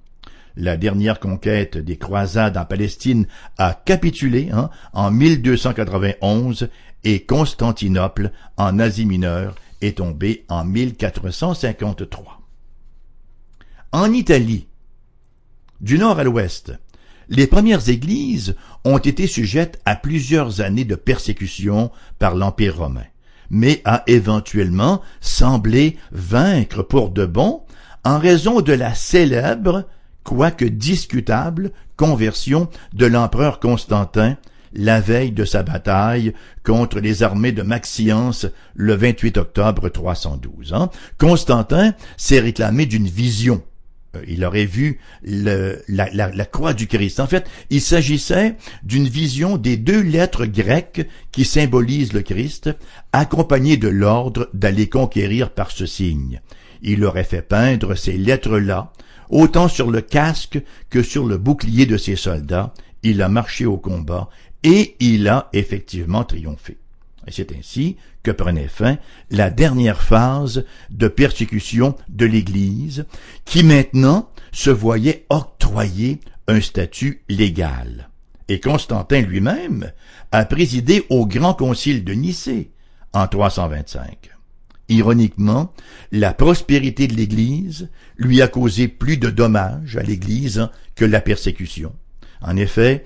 la 0.55 0.77
dernière 0.77 1.19
conquête 1.19 1.77
des 1.77 1.97
croisades 1.97 2.57
en 2.57 2.65
Palestine 2.65 3.27
a 3.57 3.73
capitulé 3.73 4.49
hein, 4.51 4.69
en 4.93 5.11
1291 5.11 6.69
et 7.03 7.23
Constantinople 7.23 8.31
en 8.57 8.79
Asie 8.79 9.05
mineure 9.05 9.55
est 9.81 9.97
tombée 9.97 10.45
en 10.49 10.65
1453. 10.65 12.41
En 13.91 14.11
Italie, 14.11 14.67
du 15.81 15.97
nord 15.97 16.19
à 16.19 16.23
l'ouest, 16.23 16.73
les 17.29 17.47
premières 17.47 17.89
églises 17.89 18.55
ont 18.83 18.97
été 18.97 19.27
sujettes 19.27 19.79
à 19.85 19.95
plusieurs 19.95 20.61
années 20.61 20.85
de 20.85 20.95
persécution 20.95 21.91
par 22.17 22.35
l'Empire 22.35 22.77
romain, 22.77 23.05
mais 23.49 23.81
a 23.85 24.03
éventuellement 24.07 25.01
semblé 25.21 25.97
vaincre 26.11 26.81
pour 26.81 27.09
de 27.11 27.25
bon 27.25 27.63
en 28.03 28.19
raison 28.19 28.61
de 28.61 28.73
la 28.73 28.95
célèbre 28.95 29.85
quoique 30.23 30.65
discutable, 30.65 31.71
conversion 31.97 32.69
de 32.93 33.05
l'empereur 33.05 33.59
Constantin 33.59 34.37
la 34.73 34.99
veille 34.99 35.31
de 35.31 35.45
sa 35.45 35.63
bataille 35.63 36.33
contre 36.63 36.99
les 36.99 37.23
armées 37.23 37.51
de 37.51 37.63
Maxience 37.63 38.45
le 38.75 38.95
28 38.95 39.37
octobre 39.37 39.89
312. 39.89 40.73
Hein. 40.73 40.89
Constantin 41.17 41.93
s'est 42.17 42.39
réclamé 42.39 42.85
d'une 42.85 43.07
vision. 43.07 43.63
Euh, 44.15 44.23
il 44.27 44.43
aurait 44.43 44.65
vu 44.65 44.99
la, 45.23 45.75
la, 45.87 46.45
croix 46.45 46.73
du 46.73 46.87
Christ. 46.87 47.19
En 47.19 47.27
fait, 47.27 47.47
il 47.69 47.81
s'agissait 47.81 48.55
d'une 48.83 49.07
vision 49.07 49.57
des 49.57 49.77
deux 49.77 50.01
lettres 50.01 50.45
grecques 50.45 51.07
qui 51.31 51.45
symbolisent 51.45 52.13
le 52.13 52.21
Christ, 52.21 52.69
accompagnées 53.11 53.77
de 53.77 53.87
l'ordre 53.87 54.49
d'aller 54.53 54.89
conquérir 54.89 55.51
par 55.51 55.71
ce 55.71 55.85
signe. 55.85 56.41
Il 56.81 57.03
aurait 57.03 57.23
fait 57.23 57.41
peindre 57.41 57.95
ces 57.95 58.17
lettres-là 58.17 58.93
autant 59.29 59.67
sur 59.67 59.91
le 59.91 60.01
casque 60.01 60.61
que 60.89 61.03
sur 61.03 61.25
le 61.25 61.37
bouclier 61.37 61.85
de 61.85 61.97
ses 61.97 62.15
soldats, 62.15 62.73
il 63.03 63.21
a 63.21 63.29
marché 63.29 63.65
au 63.65 63.77
combat 63.77 64.29
et 64.63 64.95
il 64.99 65.27
a 65.27 65.49
effectivement 65.53 66.23
triomphé. 66.23 66.77
Et 67.27 67.31
c'est 67.31 67.55
ainsi 67.55 67.97
que 68.23 68.31
prenait 68.31 68.67
fin 68.67 68.97
la 69.29 69.49
dernière 69.49 70.01
phase 70.01 70.65
de 70.89 71.07
persécution 71.07 71.95
de 72.09 72.25
l'Église, 72.25 73.05
qui 73.45 73.63
maintenant 73.63 74.29
se 74.51 74.69
voyait 74.69 75.25
octroyer 75.29 76.19
un 76.47 76.59
statut 76.59 77.21
légal. 77.29 78.09
Et 78.47 78.59
Constantin 78.59 79.21
lui-même 79.21 79.91
a 80.31 80.43
présidé 80.45 81.05
au 81.09 81.27
Grand 81.27 81.53
Concile 81.53 82.03
de 82.03 82.13
Nicée 82.13 82.71
en 83.13 83.27
325. 83.27 84.31
Ironiquement, 84.89 85.71
la 86.11 86.33
prospérité 86.33 87.07
de 87.07 87.15
l'Église 87.15 87.89
lui 88.17 88.41
a 88.41 88.47
causé 88.47 88.87
plus 88.87 89.17
de 89.17 89.29
dommages 89.29 89.97
à 89.97 90.03
l'Église 90.03 90.67
que 90.95 91.05
la 91.05 91.21
persécution. 91.21 91.93
En 92.41 92.57
effet, 92.57 93.03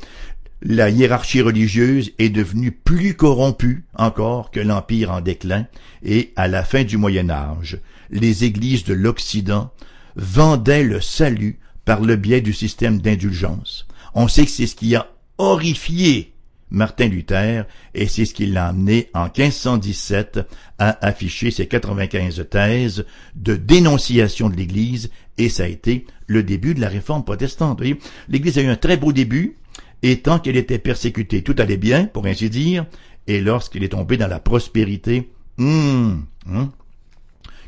la 0.61 0.89
hiérarchie 0.89 1.41
religieuse 1.41 2.11
est 2.19 2.29
devenue 2.29 2.71
plus 2.71 3.15
corrompue 3.15 3.83
encore 3.95 4.49
que 4.49 4.61
l'Empire 4.61 5.11
en 5.11 5.19
déclin, 5.19 5.67
et 6.03 6.31
à 6.37 6.47
la 6.47 6.63
fin 6.63 6.85
du 6.85 6.97
Moyen 6.97 7.29
Âge, 7.29 7.79
les 8.09 8.45
églises 8.45 8.85
de 8.85 8.93
l'Occident 8.93 9.71
vendaient 10.15 10.83
le 10.83 11.01
salut 11.01 11.59
par 11.83 11.99
le 11.99 12.15
biais 12.15 12.41
du 12.41 12.53
système 12.53 13.01
d'indulgence. 13.01 13.87
On 14.13 14.29
sait 14.29 14.45
que 14.45 14.51
c'est 14.51 14.67
ce 14.67 14.75
qui 14.75 14.95
a 14.95 15.09
horrifié 15.37 16.32
Martin 16.73 17.07
Luther, 17.07 17.65
et 17.93 18.07
c'est 18.07 18.25
ce 18.25 18.33
qui 18.33 18.47
l'a 18.47 18.67
amené 18.67 19.09
en 19.13 19.25
1517 19.25 20.39
à 20.79 21.05
afficher 21.05 21.51
ses 21.51 21.67
95 21.67 22.47
thèses 22.49 23.05
de 23.35 23.55
dénonciation 23.55 24.49
de 24.49 24.55
l'Église, 24.55 25.11
et 25.37 25.49
ça 25.49 25.63
a 25.63 25.67
été 25.67 26.05
le 26.27 26.43
début 26.43 26.73
de 26.73 26.81
la 26.81 26.89
réforme 26.89 27.23
protestante. 27.23 27.81
L'Église 28.27 28.57
a 28.57 28.63
eu 28.63 28.67
un 28.67 28.75
très 28.75 28.97
beau 28.97 29.13
début, 29.13 29.55
et 30.01 30.19
tant 30.19 30.39
qu'elle 30.39 30.57
était 30.57 30.79
persécutée, 30.79 31.43
tout 31.43 31.55
allait 31.59 31.77
bien, 31.77 32.05
pour 32.05 32.25
ainsi 32.25 32.49
dire, 32.49 32.85
et 33.27 33.39
lorsqu'elle 33.39 33.83
est 33.83 33.89
tombée 33.89 34.17
dans 34.17 34.27
la 34.27 34.39
prospérité, 34.39 35.29
hum, 35.59 36.25
hum, 36.49 36.71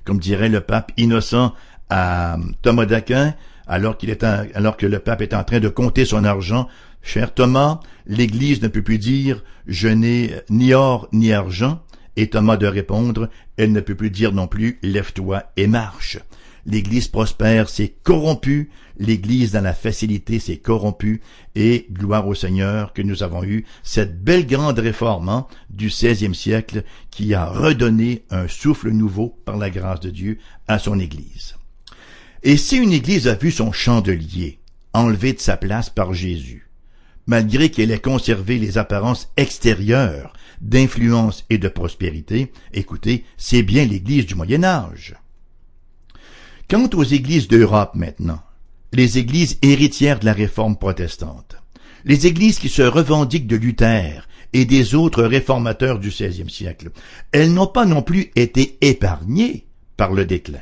comme 0.03 0.19
dirait 0.19 0.49
le 0.49 0.61
pape 0.61 0.91
innocent 0.97 1.53
à 1.89 2.37
Thomas 2.63 2.85
d'Aquin, 2.85 3.35
alors 3.67 3.97
qu'il 3.97 4.09
est 4.09 4.23
alors 4.23 4.77
que 4.77 4.85
le 4.85 4.99
pape 4.99 5.21
est 5.21 5.33
en 5.33 5.43
train 5.43 5.59
de 5.59 5.69
compter 5.69 6.05
son 6.05 6.23
argent 6.23 6.67
Cher 7.05 7.35
Thomas, 7.35 7.81
l'Église 8.07 8.63
ne 8.63 8.67
peut 8.67 8.81
plus 8.81 8.97
dire 8.97 9.43
Je 9.67 9.87
n'ai 9.87 10.33
ni 10.49 10.73
or 10.73 11.07
ni 11.13 11.31
argent, 11.31 11.79
et 12.17 12.31
Thomas 12.31 12.57
de 12.57 12.65
répondre 12.65 13.29
Elle 13.57 13.71
ne 13.71 13.79
peut 13.79 13.93
plus 13.93 14.09
dire 14.09 14.33
non 14.33 14.47
plus 14.47 14.79
Lève-toi 14.81 15.43
et 15.55 15.67
marche. 15.67 16.17
L'Église 16.65 17.07
prospère 17.07 17.69
s'est 17.69 17.93
corrompue, 18.03 18.71
l'Église 18.97 19.51
dans 19.51 19.61
la 19.61 19.75
facilité 19.75 20.39
s'est 20.39 20.57
corrompue, 20.57 21.21
et 21.53 21.85
gloire 21.91 22.27
au 22.27 22.33
Seigneur 22.33 22.91
que 22.91 23.03
nous 23.03 23.21
avons 23.21 23.43
eu 23.43 23.65
cette 23.83 24.23
belle 24.23 24.47
grande 24.47 24.79
réforme 24.79 25.29
hein, 25.29 25.45
du 25.69 25.89
XVIe 25.89 26.33
siècle 26.33 26.83
qui 27.11 27.35
a 27.35 27.45
redonné 27.45 28.23
un 28.31 28.47
souffle 28.47 28.89
nouveau 28.89 29.37
par 29.45 29.57
la 29.57 29.69
grâce 29.69 29.99
de 29.99 30.09
Dieu 30.09 30.39
à 30.67 30.79
son 30.79 30.99
Église. 30.99 31.55
Et 32.41 32.57
si 32.57 32.77
une 32.77 32.93
église 32.93 33.27
a 33.27 33.35
vu 33.35 33.51
son 33.51 33.71
chandelier 33.71 34.57
enlevé 34.91 35.33
de 35.33 35.39
sa 35.39 35.55
place 35.55 35.91
par 35.91 36.13
Jésus, 36.13 36.64
malgré 37.27 37.69
qu'elle 37.69 37.91
ait 37.91 37.99
conservé 37.99 38.57
les 38.57 38.77
apparences 38.77 39.31
extérieures 39.37 40.33
d'influence 40.61 41.45
et 41.49 41.57
de 41.57 41.67
prospérité, 41.67 42.51
écoutez, 42.73 43.25
c'est 43.37 43.63
bien 43.63 43.85
l'église 43.85 44.25
du 44.25 44.35
Moyen 44.35 44.63
Âge. 44.63 45.15
Quant 46.69 46.89
aux 46.93 47.03
églises 47.03 47.47
d'Europe 47.47 47.91
maintenant, 47.95 48.41
les 48.93 49.17
églises 49.17 49.57
héritières 49.61 50.19
de 50.19 50.25
la 50.25 50.33
réforme 50.33 50.77
protestante, 50.77 51.57
les 52.05 52.27
églises 52.27 52.59
qui 52.59 52.69
se 52.69 52.81
revendiquent 52.81 53.47
de 53.47 53.55
Luther 53.55 54.27
et 54.53 54.65
des 54.65 54.95
autres 54.95 55.23
réformateurs 55.23 55.99
du 55.99 56.09
XVIe 56.09 56.49
siècle, 56.49 56.91
elles 57.31 57.53
n'ont 57.53 57.67
pas 57.67 57.85
non 57.85 58.01
plus 58.01 58.31
été 58.35 58.77
épargnées 58.81 59.67
par 59.97 60.13
le 60.13 60.25
déclin. 60.25 60.61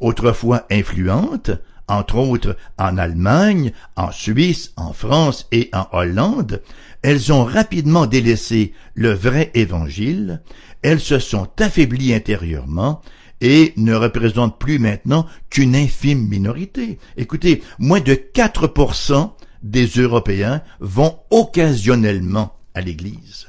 Autrefois 0.00 0.66
influentes, 0.70 1.50
entre 1.88 2.16
autres 2.16 2.56
en 2.78 2.98
Allemagne, 2.98 3.72
en 3.96 4.10
Suisse, 4.10 4.72
en 4.76 4.92
France 4.92 5.46
et 5.52 5.70
en 5.72 5.86
Hollande, 5.92 6.62
elles 7.02 7.32
ont 7.32 7.44
rapidement 7.44 8.06
délaissé 8.06 8.72
le 8.94 9.12
vrai 9.12 9.50
évangile, 9.54 10.42
elles 10.82 11.00
se 11.00 11.18
sont 11.18 11.48
affaiblies 11.58 12.14
intérieurement 12.14 13.02
et 13.40 13.72
ne 13.76 13.94
représentent 13.94 14.58
plus 14.58 14.78
maintenant 14.78 15.26
qu'une 15.50 15.76
infime 15.76 16.26
minorité. 16.26 16.98
Écoutez, 17.16 17.62
moins 17.78 18.00
de 18.00 18.14
4% 18.14 19.32
des 19.62 19.86
Européens 19.86 20.62
vont 20.80 21.18
occasionnellement 21.30 22.56
à 22.74 22.80
l'Église. 22.80 23.48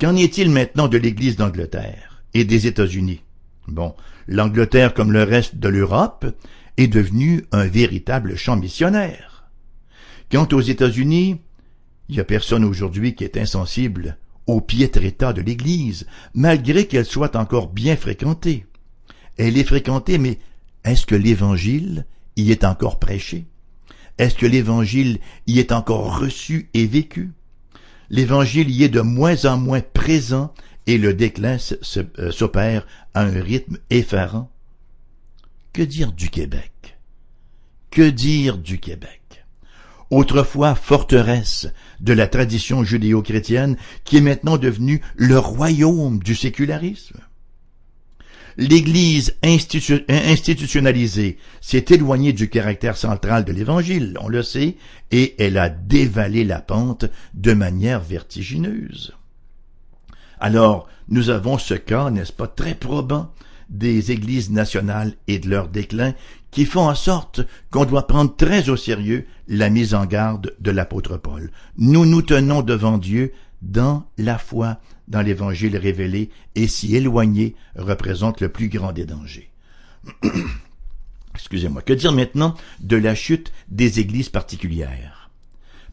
Qu'en 0.00 0.16
est-il 0.16 0.50
maintenant 0.50 0.88
de 0.88 0.98
l'Église 0.98 1.36
d'Angleterre 1.36 2.24
et 2.34 2.44
des 2.44 2.66
États-Unis? 2.66 3.22
Bon, 3.68 3.94
l'Angleterre, 4.26 4.94
comme 4.94 5.12
le 5.12 5.22
reste 5.22 5.56
de 5.56 5.68
l'Europe, 5.68 6.26
est 6.76 6.88
devenue 6.88 7.44
un 7.52 7.66
véritable 7.66 8.36
champ 8.36 8.56
missionnaire. 8.56 9.50
Quant 10.30 10.48
aux 10.52 10.60
États-Unis, 10.60 11.40
il 12.08 12.14
n'y 12.14 12.20
a 12.20 12.24
personne 12.24 12.64
aujourd'hui 12.64 13.14
qui 13.14 13.24
est 13.24 13.36
insensible 13.36 14.18
au 14.46 14.60
piètre 14.60 15.02
état 15.02 15.32
de 15.32 15.40
l'Église, 15.40 16.06
malgré 16.34 16.86
qu'elle 16.86 17.06
soit 17.06 17.36
encore 17.36 17.68
bien 17.68 17.96
fréquentée. 17.96 18.66
Elle 19.36 19.56
est 19.56 19.64
fréquentée, 19.64 20.18
mais 20.18 20.38
est-ce 20.84 21.06
que 21.06 21.14
l'Évangile 21.14 22.06
y 22.36 22.50
est 22.50 22.64
encore 22.64 22.98
prêché? 22.98 23.46
Est-ce 24.18 24.34
que 24.34 24.46
l'Évangile 24.46 25.18
y 25.46 25.58
est 25.58 25.72
encore 25.72 26.18
reçu 26.18 26.68
et 26.74 26.86
vécu? 26.86 27.32
L'Évangile 28.10 28.70
y 28.70 28.84
est 28.84 28.88
de 28.88 29.00
moins 29.00 29.44
en 29.44 29.56
moins 29.56 29.80
présent 29.80 30.52
et 30.86 30.98
le 30.98 31.14
déclin 31.14 31.56
euh, 32.18 32.30
s'opère 32.30 32.86
à 33.14 33.22
un 33.22 33.40
rythme 33.40 33.78
effarant. 33.90 34.50
Que 35.74 35.82
dire 35.82 36.12
du 36.12 36.30
Québec? 36.30 36.96
Que 37.90 38.08
dire 38.08 38.56
du 38.56 38.78
Québec? 38.78 39.20
autrefois 40.10 40.74
forteresse 40.74 41.68
de 41.98 42.12
la 42.12 42.28
tradition 42.28 42.84
judéo-chrétienne, 42.84 43.76
qui 44.04 44.18
est 44.18 44.20
maintenant 44.20 44.58
devenue 44.58 45.00
le 45.16 45.38
royaume 45.38 46.20
du 46.20 46.36
sécularisme. 46.36 47.18
L'Église 48.56 49.34
institutionnalisée 49.42 51.38
s'est 51.60 51.86
éloignée 51.90 52.32
du 52.32 52.48
caractère 52.48 52.96
central 52.96 53.44
de 53.44 53.50
l'Évangile, 53.50 54.16
on 54.20 54.28
le 54.28 54.44
sait, 54.44 54.76
et 55.10 55.34
elle 55.42 55.58
a 55.58 55.68
dévalé 55.68 56.44
la 56.44 56.60
pente 56.60 57.06
de 57.32 57.52
manière 57.52 58.00
vertigineuse. 58.00 59.14
Alors, 60.38 60.88
nous 61.08 61.30
avons 61.30 61.58
ce 61.58 61.74
cas, 61.74 62.10
n'est-ce 62.10 62.32
pas, 62.32 62.46
très 62.46 62.76
probant 62.76 63.32
des 63.74 64.12
églises 64.12 64.50
nationales 64.50 65.14
et 65.28 65.38
de 65.38 65.50
leur 65.50 65.68
déclin 65.68 66.14
qui 66.50 66.64
font 66.64 66.88
en 66.88 66.94
sorte 66.94 67.40
qu'on 67.70 67.84
doit 67.84 68.06
prendre 68.06 68.34
très 68.34 68.68
au 68.68 68.76
sérieux 68.76 69.26
la 69.48 69.70
mise 69.70 69.94
en 69.94 70.06
garde 70.06 70.54
de 70.60 70.70
l'apôtre 70.70 71.16
Paul. 71.16 71.50
Nous 71.76 72.06
nous 72.06 72.22
tenons 72.22 72.62
devant 72.62 72.96
Dieu 72.96 73.32
dans 73.60 74.06
la 74.18 74.38
foi, 74.38 74.78
dans 75.08 75.20
l'évangile 75.20 75.76
révélé, 75.76 76.30
et 76.54 76.68
si 76.68 76.94
éloigné 76.94 77.56
représente 77.76 78.40
le 78.40 78.48
plus 78.48 78.68
grand 78.68 78.92
des 78.92 79.04
dangers. 79.04 79.50
Excusez-moi. 81.34 81.82
Que 81.82 81.92
dire 81.92 82.12
maintenant 82.12 82.54
de 82.80 82.96
la 82.96 83.16
chute 83.16 83.52
des 83.68 83.98
églises 83.98 84.28
particulières? 84.28 85.30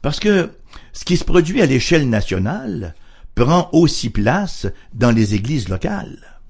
Parce 0.03 0.19
que 0.19 0.51
ce 0.93 1.05
qui 1.05 1.17
se 1.17 1.23
produit 1.23 1.61
à 1.61 1.65
l'échelle 1.65 2.07
nationale 2.07 2.93
prend 3.33 3.69
aussi 3.71 4.11
place 4.11 4.67
dans 4.93 5.11
les 5.11 5.33
églises 5.33 5.69
locales. 5.69 6.40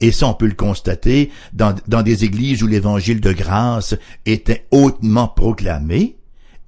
Et 0.00 0.12
ça, 0.12 0.28
on 0.28 0.34
peut 0.34 0.46
le 0.46 0.54
constater 0.54 1.30
dans, 1.52 1.74
des 2.02 2.24
églises 2.24 2.62
où 2.62 2.66
l'évangile 2.66 3.20
de 3.20 3.32
grâce 3.32 3.96
était 4.26 4.66
hautement 4.70 5.28
proclamé, 5.28 6.16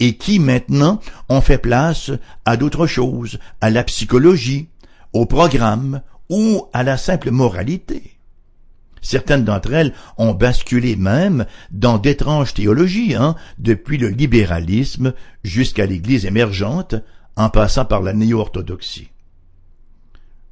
et 0.00 0.16
qui 0.16 0.38
maintenant 0.38 1.00
ont 1.28 1.42
fait 1.42 1.58
place 1.58 2.10
à 2.44 2.56
d'autres 2.56 2.86
choses, 2.86 3.38
à 3.60 3.70
la 3.70 3.84
psychologie, 3.84 4.68
au 5.12 5.26
programme 5.26 6.00
ou 6.30 6.66
à 6.72 6.82
la 6.82 6.96
simple 6.96 7.30
moralité. 7.30 8.16
Certaines 9.02 9.44
d'entre 9.44 9.72
elles 9.72 9.94
ont 10.18 10.32
basculé 10.32 10.96
même 10.96 11.46
dans 11.70 11.98
d'étranges 11.98 12.54
théologies, 12.54 13.14
hein, 13.14 13.34
depuis 13.58 13.98
le 13.98 14.08
libéralisme 14.08 15.14
jusqu'à 15.44 15.86
l'Église 15.86 16.26
émergente, 16.26 16.94
en 17.36 17.48
passant 17.48 17.84
par 17.84 18.02
la 18.02 18.12
néo-orthodoxie. 18.12 19.10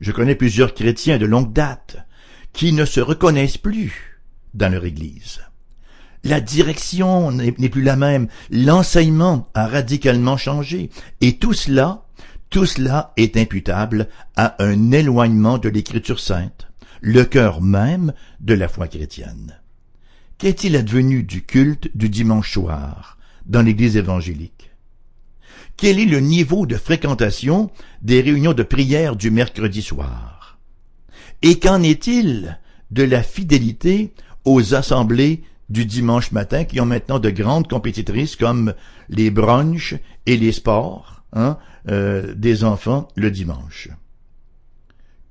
Je 0.01 0.13
connais 0.13 0.35
plusieurs 0.35 0.75
chrétiens 0.75 1.19
de 1.19 1.27
longue 1.27 1.53
date 1.53 1.99
qui 2.53 2.73
ne 2.73 2.85
se 2.85 3.01
reconnaissent 3.01 3.59
plus 3.59 4.21
dans 4.55 4.71
leur 4.71 4.85
Église. 4.85 5.41
La 6.25 6.41
direction 6.41 7.31
n'est 7.31 7.53
plus 7.53 7.83
la 7.83 7.97
même, 7.97 8.29
l'enseignement 8.51 9.49
a 9.55 9.69
radicalement 9.69 10.37
changé, 10.37 10.91
et 11.21 11.37
tout 11.37 11.53
cela, 11.53 12.05
tout 12.51 12.67
cela 12.67 13.13
est 13.17 13.37
imputable 13.37 14.09
à 14.37 14.63
un 14.63 14.91
éloignement 14.91 15.59
de 15.59 15.69
l'Écriture 15.69 16.19
sainte, 16.19 16.69
le 17.01 17.25
cœur 17.25 17.61
même 17.61 18.13
de 18.41 18.55
la 18.55 18.69
foi 18.69 18.89
chrétienne. 18.89 19.61
Qu'est-il 20.39 20.77
advenu 20.77 21.23
du 21.23 21.43
culte 21.43 21.97
du 21.97 22.09
dimanche 22.09 22.53
soir 22.53 23.19
dans 23.47 23.63
l'Église 23.63 23.97
évangélique? 23.97 24.71
Quel 25.77 26.01
est 26.01 26.07
le 26.07 26.21
niveau 26.21 26.67
de 26.67 26.77
fréquentation 26.77 27.71
des 28.03 28.21
réunions 28.21 28.53
de 28.53 28.65
prière 28.65 29.15
du 29.15 29.31
mercredi 29.31 29.83
soir? 29.83 30.38
Et 31.43 31.59
qu'en 31.59 31.83
est-il 31.83 32.59
de 32.91 33.03
la 33.03 33.23
fidélité 33.23 34.13
aux 34.45 34.75
assemblées 34.75 35.43
du 35.69 35.85
dimanche 35.85 36.33
matin 36.33 36.65
qui 36.65 36.81
ont 36.81 36.87
maintenant 36.87 37.19
de 37.19 37.31
grandes 37.31 37.69
compétitrices 37.69 38.37
comme 38.37 38.75
les 39.09 39.31
brunchs 39.31 39.95
et 40.27 40.37
les 40.37 40.53
sports 40.53 41.23
hein, 41.33 41.59
euh, 41.89 42.35
des 42.35 42.65
enfants 42.65 43.09
le 43.15 43.31
dimanche? 43.31 43.89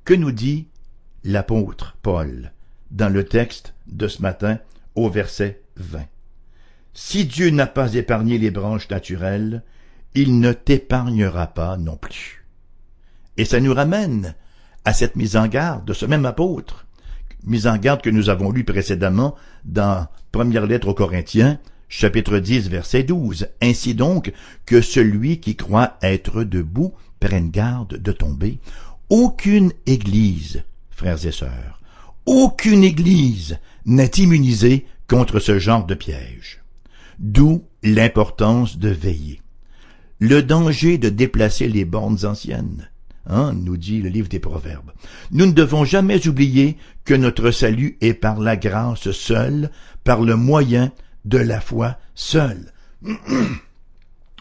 Que 0.06 0.14
nous 0.14 0.32
dit 0.32 0.68
l'apôtre 1.24 1.98
Paul 2.02 2.54
dans 2.92 3.10
le 3.10 3.26
texte 3.26 3.74
de 3.88 4.08
ce 4.08 4.22
matin 4.22 4.60
au 4.96 5.10
verset 5.10 5.62
20 5.76 6.06
Si 6.94 7.26
Dieu 7.26 7.50
n'a 7.50 7.68
pas 7.68 7.96
épargné 7.96 8.38
les 8.38 8.52
branches 8.52 8.90
naturelles, 8.90 9.64
il 10.16 10.40
ne 10.40 10.54
t'épargnera 10.54 11.48
pas 11.48 11.76
non 11.76 11.98
plus. 11.98 12.46
Et 13.36 13.46
ça 13.46 13.60
nous 13.60 13.74
ramène 13.74 14.36
à 14.88 14.94
cette 14.94 15.18
mise 15.18 15.36
en 15.36 15.48
garde 15.48 15.84
de 15.84 15.92
ce 15.92 16.06
même 16.06 16.26
apôtre 16.26 16.88
mise 17.44 17.68
en 17.68 17.76
garde 17.76 18.02
que 18.02 18.10
nous 18.10 18.30
avons 18.30 18.52
lu 18.52 18.64
précédemment 18.64 19.36
dans 19.66 20.08
Première 20.32 20.66
lettre 20.66 20.88
aux 20.88 20.94
Corinthiens, 20.94 21.60
chapitre 21.90 22.40
10, 22.40 22.70
verset 22.70 23.04
12. 23.04 23.50
Ainsi 23.62 23.96
donc 23.96 24.32
que 24.66 24.80
celui 24.80 25.42
qui 25.42 25.58
croit 25.58 25.98
être 26.02 26.46
debout 26.46 26.94
prenne 27.20 27.52
garde 27.52 27.98
de 27.98 28.12
tomber. 28.14 28.60
Aucune 29.10 29.74
église, 29.88 30.64
frères 30.90 31.26
et 31.26 31.34
sœurs, 31.34 31.82
aucune 32.26 32.86
église 32.86 33.58
n'est 33.86 34.12
immunisée 34.18 34.86
contre 35.10 35.42
ce 35.42 35.60
genre 35.60 35.86
de 35.86 35.96
piège. 35.96 36.62
D'où 37.20 37.66
l'importance 37.84 38.78
de 38.78 38.90
veiller. 38.90 39.42
Le 40.20 40.42
danger 40.44 40.98
de 40.98 41.10
déplacer 41.10 41.68
les 41.68 41.84
bornes 41.84 42.24
anciennes 42.24 42.88
Hein, 43.30 43.54
nous 43.54 43.76
dit 43.76 44.02
le 44.02 44.08
livre 44.08 44.30
des 44.30 44.40
Proverbes. 44.40 44.92
Nous 45.32 45.46
ne 45.46 45.52
devons 45.52 45.84
jamais 45.84 46.28
oublier 46.28 46.78
que 47.04 47.14
notre 47.14 47.52
salut 47.52 47.98
est 48.00 48.14
par 48.14 48.40
la 48.40 48.56
grâce 48.56 49.12
seule, 49.12 49.70
par 50.06 50.22
le 50.22 50.38
moyen 50.38 50.94
de 51.26 51.38
la 51.38 51.60
foi 51.60 51.98
seule. 52.16 52.72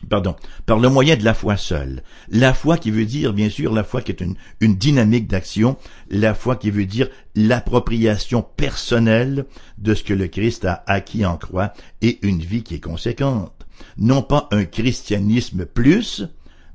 Pardon, 0.09 0.37
par 0.66 0.79
le 0.79 0.88
moyen 0.88 1.16
de 1.16 1.25
la 1.25 1.35
foi 1.35 1.57
seule. 1.57 2.03
La 2.29 2.55
foi 2.55 2.77
qui 2.77 2.92
veut 2.92 3.07
dire, 3.07 3.33
bien 3.33 3.51
sûr, 3.51 3.72
la 3.72 3.83
foi 3.83 4.03
qui 4.03 4.12
est 4.12 4.20
une, 4.20 4.37
une 4.61 4.77
dynamique 4.77 5.27
d'action, 5.27 5.77
la 6.09 6.35
foi 6.35 6.55
qui 6.55 6.70
veut 6.70 6.87
dire 6.87 7.09
l'appropriation 7.35 8.46
personnelle 8.57 9.46
de 9.79 9.94
ce 9.94 10.05
que 10.05 10.14
le 10.14 10.29
Christ 10.29 10.64
a 10.64 10.85
acquis 10.87 11.27
en 11.27 11.37
croix 11.37 11.72
et 12.03 12.25
une 12.25 12.40
vie 12.40 12.62
qui 12.62 12.77
est 12.77 12.81
conséquente. 12.81 13.66
Non 13.96 14.22
pas 14.22 14.49
un 14.53 14.64
christianisme 14.64 15.64
plus, 15.64 16.25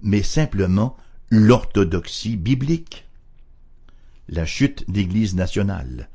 mais 0.01 0.23
simplement 0.23 0.97
l'orthodoxie 1.33 2.35
biblique. 2.35 3.05
La 4.27 4.45
chute 4.45 4.83
d'Église 4.91 5.33
nationale, 5.33 6.09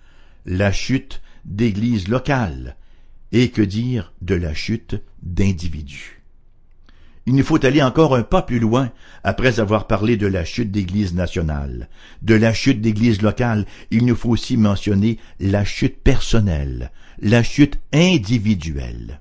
la 0.44 0.72
chute 0.72 1.22
d'Église 1.46 2.08
locale, 2.08 2.76
Et 3.32 3.50
que 3.50 3.62
dire 3.62 4.12
de 4.20 4.34
la 4.34 4.54
chute 4.54 5.02
d'individus? 5.22 6.22
Il 7.24 7.34
nous 7.34 7.42
faut 7.42 7.64
aller 7.64 7.82
encore 7.82 8.14
un 8.14 8.22
pas 8.22 8.42
plus 8.42 8.60
loin 8.60 8.92
après 9.24 9.58
avoir 9.58 9.88
parlé 9.88 10.16
de 10.16 10.28
la 10.28 10.44
chute 10.44 10.70
d'Église 10.70 11.12
nationale, 11.12 11.88
de 12.22 12.34
la 12.34 12.52
chute 12.52 12.80
d'Église 12.80 13.22
locale. 13.22 13.66
Il 13.90 14.06
nous 14.06 14.14
faut 14.14 14.30
aussi 14.30 14.56
mentionner 14.56 15.18
la 15.40 15.64
chute 15.64 15.96
personnelle, 15.96 16.92
la 17.18 17.42
chute 17.42 17.80
individuelle. 17.92 19.20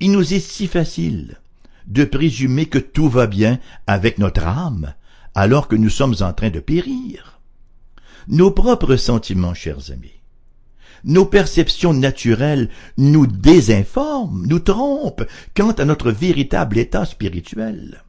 Il 0.00 0.10
nous 0.10 0.34
est 0.34 0.40
si 0.40 0.66
facile 0.66 1.38
de 1.86 2.04
présumer 2.04 2.66
que 2.66 2.78
tout 2.78 3.08
va 3.08 3.26
bien 3.26 3.60
avec 3.86 4.18
notre 4.18 4.44
âme, 4.46 4.94
alors 5.34 5.68
que 5.68 5.76
nous 5.76 5.90
sommes 5.90 6.16
en 6.20 6.32
train 6.32 6.50
de 6.50 6.60
périr. 6.60 7.40
Nos 8.28 8.50
propres 8.50 8.96
sentiments, 8.96 9.54
chers 9.54 9.90
amis, 9.90 10.22
nos 11.04 11.24
perceptions 11.24 11.94
naturelles 11.94 12.68
nous 12.96 13.26
désinforment, 13.26 14.46
nous 14.46 14.60
trompent 14.60 15.26
quant 15.56 15.72
à 15.72 15.84
notre 15.84 16.12
véritable 16.12 16.78
état 16.78 17.04
spirituel. 17.04 18.02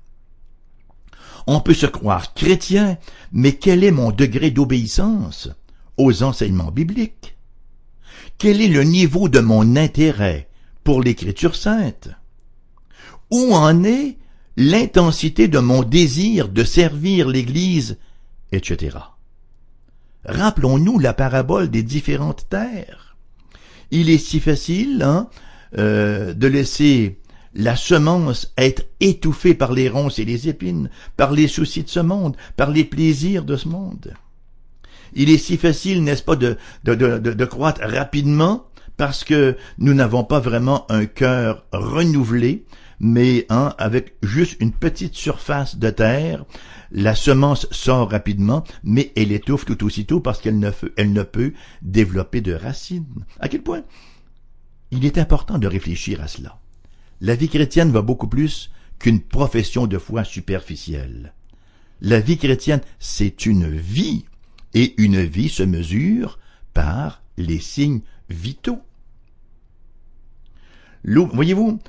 On 1.47 1.59
peut 1.59 1.73
se 1.73 1.87
croire 1.87 2.33
chrétien, 2.33 2.97
mais 3.31 3.53
quel 3.53 3.83
est 3.83 3.91
mon 3.91 4.11
degré 4.11 4.51
d'obéissance 4.51 5.49
aux 5.97 6.23
enseignements 6.23 6.71
bibliques? 6.71 7.35
Quel 8.37 8.61
est 8.61 8.67
le 8.67 8.83
niveau 8.83 9.29
de 9.29 9.39
mon 9.39 9.75
intérêt 9.75 10.47
pour 10.83 11.01
l'écriture 11.01 11.55
sainte? 11.55 12.09
Où 13.31 13.53
en 13.53 13.83
est 13.83 14.17
l'intensité 14.57 15.47
de 15.47 15.59
mon 15.59 15.83
désir 15.83 16.49
de 16.49 16.63
servir 16.63 17.27
l'Église, 17.27 17.97
etc. 18.51 18.97
Rappelons-nous 20.25 20.99
la 20.99 21.13
parabole 21.13 21.69
des 21.69 21.83
différentes 21.83 22.47
terres. 22.49 23.15
Il 23.91 24.09
est 24.09 24.17
si 24.17 24.39
facile 24.39 25.03
hein, 25.03 25.27
euh, 25.77 26.33
de 26.33 26.47
laisser 26.47 27.19
la 27.55 27.75
semence 27.75 28.53
être 28.57 28.85
étouffée 28.99 29.53
par 29.53 29.73
les 29.73 29.89
ronces 29.89 30.19
et 30.19 30.25
les 30.25 30.49
épines, 30.49 30.89
par 31.17 31.31
les 31.31 31.47
soucis 31.47 31.83
de 31.83 31.89
ce 31.89 31.99
monde, 31.99 32.35
par 32.55 32.71
les 32.71 32.83
plaisirs 32.83 33.43
de 33.43 33.55
ce 33.55 33.67
monde. 33.67 34.13
Il 35.13 35.29
est 35.29 35.37
si 35.37 35.57
facile, 35.57 36.03
n'est-ce 36.03 36.23
pas, 36.23 36.35
de, 36.35 36.57
de, 36.83 36.95
de, 36.95 37.17
de 37.17 37.45
croître 37.45 37.81
rapidement 37.83 38.65
parce 38.97 39.23
que 39.23 39.57
nous 39.77 39.93
n'avons 39.93 40.23
pas 40.23 40.39
vraiment 40.39 40.85
un 40.89 41.05
cœur 41.05 41.65
renouvelé, 41.71 42.65
mais 42.99 43.45
hein, 43.49 43.73
avec 43.77 44.15
juste 44.21 44.57
une 44.59 44.71
petite 44.71 45.15
surface 45.15 45.77
de 45.77 45.89
terre, 45.89 46.45
la 46.91 47.15
semence 47.15 47.67
sort 47.71 48.11
rapidement, 48.11 48.63
mais 48.83 49.11
elle 49.15 49.31
étouffe 49.31 49.65
tout 49.65 49.83
aussitôt 49.83 50.19
parce 50.19 50.39
qu'elle 50.39 50.59
ne, 50.59 51.23
peut 51.23 51.53
développer 51.81 52.41
de 52.41 52.53
racines. 52.53 53.25
À 53.39 53.49
quel 53.49 53.63
point 53.63 53.83
il 54.91 55.05
est 55.05 55.17
important 55.17 55.57
de 55.57 55.67
réfléchir 55.67 56.21
à 56.21 56.27
cela. 56.27 56.59
La 57.19 57.35
vie 57.35 57.49
chrétienne 57.49 57.91
va 57.91 58.01
beaucoup 58.01 58.27
plus 58.27 58.69
qu'une 58.99 59.21
profession 59.21 59.87
de 59.87 59.97
foi 59.97 60.23
superficielle. 60.23 61.33
La 61.99 62.19
vie 62.19 62.37
chrétienne, 62.37 62.81
c'est 62.99 63.45
une 63.45 63.67
vie, 63.67 64.25
et 64.73 64.93
une 65.01 65.21
vie 65.21 65.49
se 65.49 65.63
mesure 65.63 66.39
par 66.73 67.21
les 67.37 67.59
signes 67.59 68.01
vitaux. 68.29 68.81
Voyez-vous, 71.05 71.79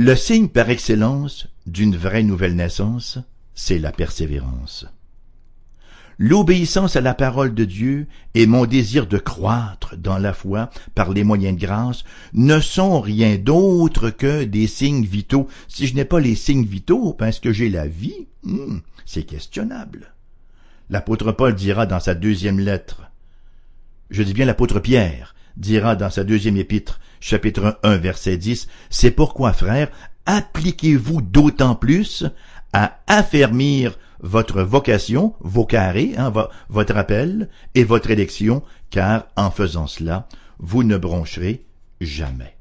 le 0.00 0.14
signe 0.14 0.46
par 0.46 0.70
excellence 0.70 1.48
d'une 1.66 1.96
vraie 1.96 2.22
nouvelle 2.22 2.54
naissance, 2.54 3.18
c'est 3.56 3.80
la 3.80 3.90
persévérance. 3.90 4.86
L'obéissance 6.18 6.94
à 6.94 7.00
la 7.00 7.14
parole 7.14 7.52
de 7.52 7.64
Dieu 7.64 8.06
et 8.34 8.46
mon 8.46 8.64
désir 8.64 9.08
de 9.08 9.18
croître 9.18 9.96
dans 9.96 10.18
la 10.18 10.32
foi 10.32 10.70
par 10.94 11.10
les 11.10 11.24
moyens 11.24 11.56
de 11.56 11.66
grâce 11.66 12.04
ne 12.32 12.60
sont 12.60 13.00
rien 13.00 13.38
d'autre 13.38 14.10
que 14.10 14.44
des 14.44 14.68
signes 14.68 15.04
vitaux. 15.04 15.48
Si 15.66 15.88
je 15.88 15.96
n'ai 15.96 16.04
pas 16.04 16.20
les 16.20 16.36
signes 16.36 16.64
vitaux 16.64 17.12
parce 17.12 17.40
que 17.40 17.52
j'ai 17.52 17.68
la 17.68 17.88
vie, 17.88 18.28
hmm, 18.44 18.78
c'est 19.04 19.24
questionnable. 19.24 20.14
L'apôtre 20.90 21.32
Paul 21.32 21.56
dira 21.56 21.86
dans 21.86 21.98
sa 21.98 22.14
deuxième 22.14 22.60
lettre, 22.60 23.10
je 24.10 24.22
dis 24.22 24.32
bien 24.32 24.46
l'apôtre 24.46 24.78
Pierre, 24.78 25.34
dira 25.58 25.96
dans 25.96 26.10
sa 26.10 26.24
deuxième 26.24 26.56
épître, 26.56 27.00
chapitre 27.20 27.78
1, 27.82 27.96
verset 27.98 28.36
10, 28.36 28.68
C'est 28.90 29.10
pourquoi, 29.10 29.52
frères, 29.52 29.90
appliquez-vous 30.26 31.20
d'autant 31.20 31.74
plus 31.74 32.24
à 32.72 32.98
affermir 33.06 33.98
votre 34.20 34.62
vocation, 34.62 35.34
vos 35.40 35.64
carrés, 35.64 36.14
hein, 36.16 36.32
votre 36.68 36.96
appel 36.96 37.48
et 37.74 37.84
votre 37.84 38.10
élection, 38.10 38.62
car 38.90 39.26
en 39.36 39.50
faisant 39.50 39.86
cela, 39.86 40.28
vous 40.58 40.82
ne 40.82 40.96
broncherez 40.96 41.64
jamais. 42.00 42.56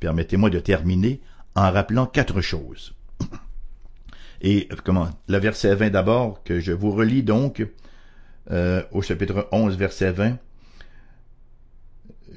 Permettez-moi 0.00 0.50
de 0.50 0.58
terminer 0.58 1.20
en 1.54 1.70
rappelant 1.70 2.06
quatre 2.06 2.40
choses. 2.40 2.94
Et 4.42 4.68
comment 4.84 5.08
Le 5.28 5.38
verset 5.38 5.74
20 5.74 5.90
d'abord, 5.90 6.42
que 6.42 6.60
je 6.60 6.72
vous 6.72 6.90
relis 6.90 7.22
donc 7.22 7.64
euh, 8.50 8.82
au 8.90 9.02
chapitre 9.02 9.48
11, 9.52 9.76
verset 9.76 10.10
20. 10.10 10.38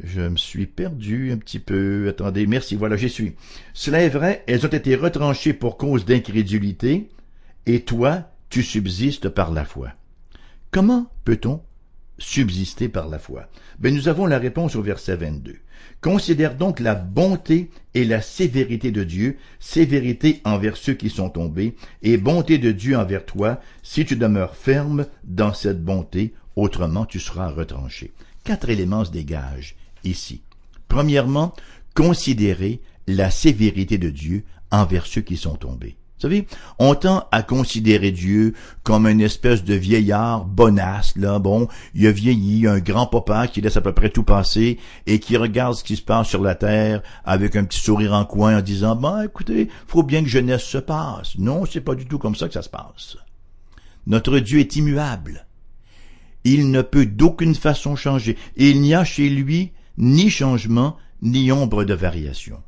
Je 0.03 0.21
me 0.21 0.37
suis 0.37 0.65
perdu 0.65 1.31
un 1.31 1.37
petit 1.37 1.59
peu. 1.59 2.07
Attendez, 2.09 2.47
merci, 2.47 2.75
voilà, 2.75 2.97
j'y 2.97 3.09
suis. 3.09 3.35
Cela 3.73 4.01
est 4.01 4.09
vrai, 4.09 4.43
elles 4.47 4.65
ont 4.65 4.69
été 4.69 4.95
retranchées 4.95 5.53
pour 5.53 5.77
cause 5.77 6.05
d'incrédulité, 6.05 7.09
et 7.65 7.81
toi, 7.81 8.29
tu 8.49 8.63
subsistes 8.63 9.29
par 9.29 9.51
la 9.51 9.65
foi. 9.65 9.91
Comment 10.71 11.07
peut-on 11.23 11.61
subsister 12.17 12.89
par 12.89 13.07
la 13.07 13.19
foi? 13.19 13.47
Ben, 13.79 13.93
Nous 13.93 14.07
avons 14.07 14.25
la 14.25 14.37
réponse 14.37 14.75
au 14.75 14.81
verset 14.81 15.15
22. 15.15 15.55
Considère 16.01 16.55
donc 16.55 16.79
la 16.79 16.95
bonté 16.95 17.69
et 17.93 18.05
la 18.05 18.21
sévérité 18.21 18.91
de 18.91 19.03
Dieu, 19.03 19.37
sévérité 19.59 20.41
envers 20.43 20.77
ceux 20.77 20.93
qui 20.93 21.09
sont 21.09 21.29
tombés, 21.29 21.75
et 22.01 22.17
bonté 22.17 22.57
de 22.57 22.71
Dieu 22.71 22.97
envers 22.97 23.25
toi, 23.25 23.59
si 23.81 24.05
tu 24.05 24.15
demeures 24.15 24.55
ferme 24.55 25.05
dans 25.23 25.53
cette 25.53 25.83
bonté, 25.83 26.33
autrement 26.55 27.05
tu 27.05 27.19
seras 27.19 27.49
retranché. 27.49 28.13
Quatre 28.43 28.69
éléments 28.69 29.05
se 29.05 29.11
dégagent 29.11 29.75
ici. 30.05 30.41
Premièrement, 30.87 31.53
considérer 31.95 32.81
la 33.07 33.31
sévérité 33.31 33.97
de 33.97 34.09
Dieu 34.09 34.43
envers 34.71 35.05
ceux 35.05 35.21
qui 35.21 35.37
sont 35.37 35.55
tombés. 35.55 35.97
Vous 36.17 36.21
savez, 36.21 36.47
on 36.79 36.95
tend 36.95 37.27
à 37.33 37.43
considérer 37.43 38.11
Dieu 38.11 38.53
comme 38.83 39.05
une 39.05 39.19
espèce 39.19 39.65
de 39.65 39.73
vieillard 39.73 40.45
bonasse, 40.45 41.13
là, 41.17 41.39
bon, 41.39 41.67
il 41.93 42.07
a 42.07 42.11
vieilli, 42.11 42.67
un 42.67 42.79
grand 42.79 43.05
papa 43.05 43.47
qui 43.47 43.59
laisse 43.59 43.75
à 43.75 43.81
peu 43.81 43.91
près 43.91 44.09
tout 44.09 44.23
passer 44.23 44.79
et 45.07 45.19
qui 45.19 45.35
regarde 45.35 45.75
ce 45.75 45.83
qui 45.83 45.97
se 45.97 46.01
passe 46.01 46.29
sur 46.29 46.41
la 46.41 46.55
terre 46.55 47.01
avec 47.25 47.57
un 47.57 47.65
petit 47.65 47.81
sourire 47.81 48.13
en 48.13 48.23
coin 48.23 48.57
en 48.57 48.61
disant, 48.61 48.95
ben, 48.95 49.23
écoutez, 49.23 49.67
faut 49.87 50.03
bien 50.03 50.23
que 50.23 50.29
jeunesse 50.29 50.63
se 50.63 50.77
passe. 50.77 51.37
Non, 51.37 51.65
c'est 51.65 51.81
pas 51.81 51.95
du 51.95 52.05
tout 52.05 52.17
comme 52.17 52.35
ça 52.35 52.47
que 52.47 52.53
ça 52.53 52.61
se 52.61 52.69
passe. 52.69 53.17
Notre 54.07 54.39
Dieu 54.39 54.59
est 54.59 54.75
immuable. 54.77 55.45
Il 56.45 56.71
ne 56.71 56.81
peut 56.81 57.05
d'aucune 57.05 57.55
façon 57.55 57.97
changer. 57.97 58.37
Il 58.55 58.79
n'y 58.79 58.93
a 58.93 59.03
chez 59.03 59.29
lui 59.29 59.73
ni 59.97 60.29
changement, 60.29 60.97
ni 61.21 61.51
ombre 61.51 61.83
de 61.83 61.93
variation. 61.93 62.61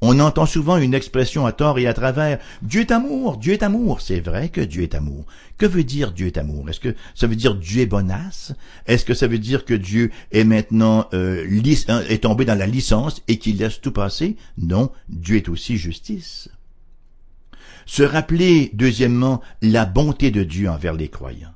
On 0.00 0.20
entend 0.20 0.46
souvent 0.46 0.76
une 0.76 0.94
expression 0.94 1.44
à 1.44 1.50
tort 1.52 1.78
et 1.78 1.88
à 1.88 1.94
travers 1.94 2.38
Dieu 2.62 2.82
est 2.82 2.92
amour, 2.92 3.36
Dieu 3.36 3.54
est 3.54 3.64
amour. 3.64 4.00
C'est 4.00 4.20
vrai 4.20 4.48
que 4.48 4.60
Dieu 4.60 4.84
est 4.84 4.94
amour. 4.94 5.26
Que 5.56 5.66
veut 5.66 5.82
dire 5.82 6.12
Dieu 6.12 6.28
est 6.28 6.38
amour? 6.38 6.70
Est-ce 6.70 6.78
que 6.78 6.94
ça 7.16 7.26
veut 7.26 7.34
dire 7.34 7.56
Dieu 7.56 7.82
est 7.82 7.86
bonasse? 7.86 8.52
Est-ce 8.86 9.04
que 9.04 9.14
ça 9.14 9.26
veut 9.26 9.40
dire 9.40 9.64
que 9.64 9.74
Dieu 9.74 10.12
est 10.30 10.44
maintenant 10.44 11.08
euh, 11.14 11.44
hein, 11.88 12.02
est 12.08 12.22
tombé 12.22 12.44
dans 12.44 12.54
la 12.54 12.68
licence 12.68 13.22
et 13.26 13.38
qu'il 13.38 13.58
laisse 13.58 13.80
tout 13.80 13.90
passer? 13.90 14.36
Non, 14.56 14.92
Dieu 15.08 15.36
est 15.36 15.48
aussi 15.48 15.76
justice. 15.76 16.48
Se 17.86 18.04
rappeler, 18.04 18.70
deuxièmement, 18.74 19.40
la 19.62 19.84
bonté 19.84 20.30
de 20.30 20.44
Dieu 20.44 20.68
envers 20.68 20.94
les 20.94 21.08
croyants. 21.08 21.54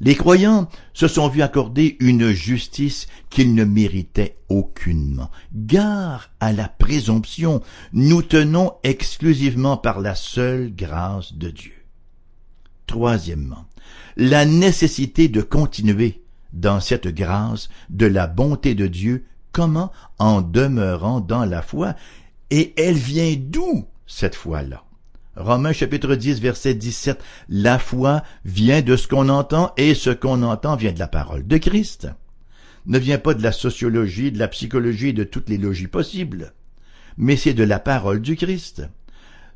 Les 0.00 0.14
croyants 0.14 0.68
se 0.92 1.08
sont 1.08 1.28
vus 1.28 1.42
accorder 1.42 1.96
une 2.00 2.30
justice 2.30 3.06
qu'ils 3.30 3.54
ne 3.54 3.64
méritaient 3.64 4.36
aucunement. 4.48 5.30
Gare 5.54 6.30
à 6.40 6.52
la 6.52 6.68
présomption, 6.68 7.62
nous 7.92 8.22
tenons 8.22 8.74
exclusivement 8.82 9.76
par 9.76 10.00
la 10.00 10.14
seule 10.14 10.74
grâce 10.74 11.34
de 11.34 11.50
Dieu. 11.50 11.72
Troisièmement, 12.86 13.64
la 14.16 14.44
nécessité 14.44 15.28
de 15.28 15.42
continuer 15.42 16.22
dans 16.52 16.80
cette 16.80 17.08
grâce 17.08 17.68
de 17.90 18.06
la 18.06 18.26
bonté 18.26 18.74
de 18.74 18.86
Dieu, 18.86 19.26
comment? 19.52 19.90
En 20.18 20.42
demeurant 20.42 21.20
dans 21.20 21.44
la 21.44 21.62
foi, 21.62 21.94
et 22.50 22.74
elle 22.80 22.96
vient 22.96 23.34
d'où 23.38 23.86
cette 24.06 24.34
foi-là? 24.34 24.85
Romains 25.36 25.74
chapitre 25.74 26.14
10 26.14 26.40
verset 26.40 26.72
17. 26.72 27.22
La 27.50 27.78
foi 27.78 28.22
vient 28.46 28.80
de 28.80 28.96
ce 28.96 29.06
qu'on 29.06 29.28
entend 29.28 29.74
et 29.76 29.94
ce 29.94 30.08
qu'on 30.08 30.42
entend 30.42 30.76
vient 30.76 30.92
de 30.92 30.98
la 30.98 31.08
parole 31.08 31.46
de 31.46 31.58
Christ. 31.58 32.08
Ne 32.86 32.98
vient 32.98 33.18
pas 33.18 33.34
de 33.34 33.42
la 33.42 33.52
sociologie, 33.52 34.32
de 34.32 34.38
la 34.38 34.48
psychologie, 34.48 35.12
de 35.12 35.24
toutes 35.24 35.50
les 35.50 35.58
logies 35.58 35.88
possibles, 35.88 36.54
mais 37.18 37.36
c'est 37.36 37.52
de 37.52 37.64
la 37.64 37.78
parole 37.78 38.22
du 38.22 38.34
Christ. 38.34 38.88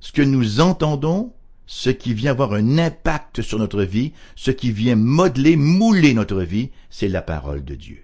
Ce 0.01 0.13
que 0.13 0.21
nous 0.21 0.61
entendons, 0.61 1.33
ce 1.67 1.89
qui 1.89 2.13
vient 2.13 2.33
avoir 2.33 2.53
un 2.53 2.77
impact 2.77 3.41
sur 3.41 3.59
notre 3.59 3.83
vie, 3.83 4.13
ce 4.37 4.51
qui 4.51 4.73
vient 4.73 4.97
modeler, 4.97 5.57
mouler 5.57 6.13
notre 6.13 6.43
vie, 6.43 6.71
c'est 6.91 7.09
la 7.09 7.23
parole 7.23 7.65
de 7.65 7.75
Dieu. 7.75 8.03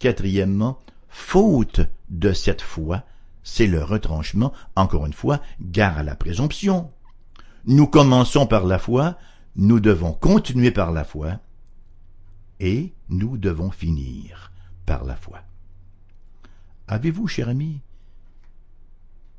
Quatrièmement, 0.00 0.80
faute 1.08 1.82
de 2.10 2.32
cette 2.32 2.62
foi, 2.62 3.04
c'est 3.44 3.68
le 3.68 3.84
retranchement, 3.84 4.52
encore 4.74 5.06
une 5.06 5.12
fois, 5.12 5.40
gare 5.60 5.98
à 5.98 6.02
la 6.02 6.16
présomption. 6.16 6.90
Nous 7.66 7.88
commençons 7.88 8.46
par 8.46 8.64
la 8.64 8.78
foi, 8.78 9.18
nous 9.56 9.80
devons 9.80 10.12
continuer 10.12 10.70
par 10.70 10.92
la 10.92 11.04
foi, 11.04 11.40
et 12.60 12.92
nous 13.08 13.36
devons 13.36 13.70
finir 13.70 14.52
par 14.86 15.04
la 15.04 15.16
foi. 15.16 15.40
Avez-vous, 16.88 17.26
cher 17.26 17.48
ami, 17.48 17.80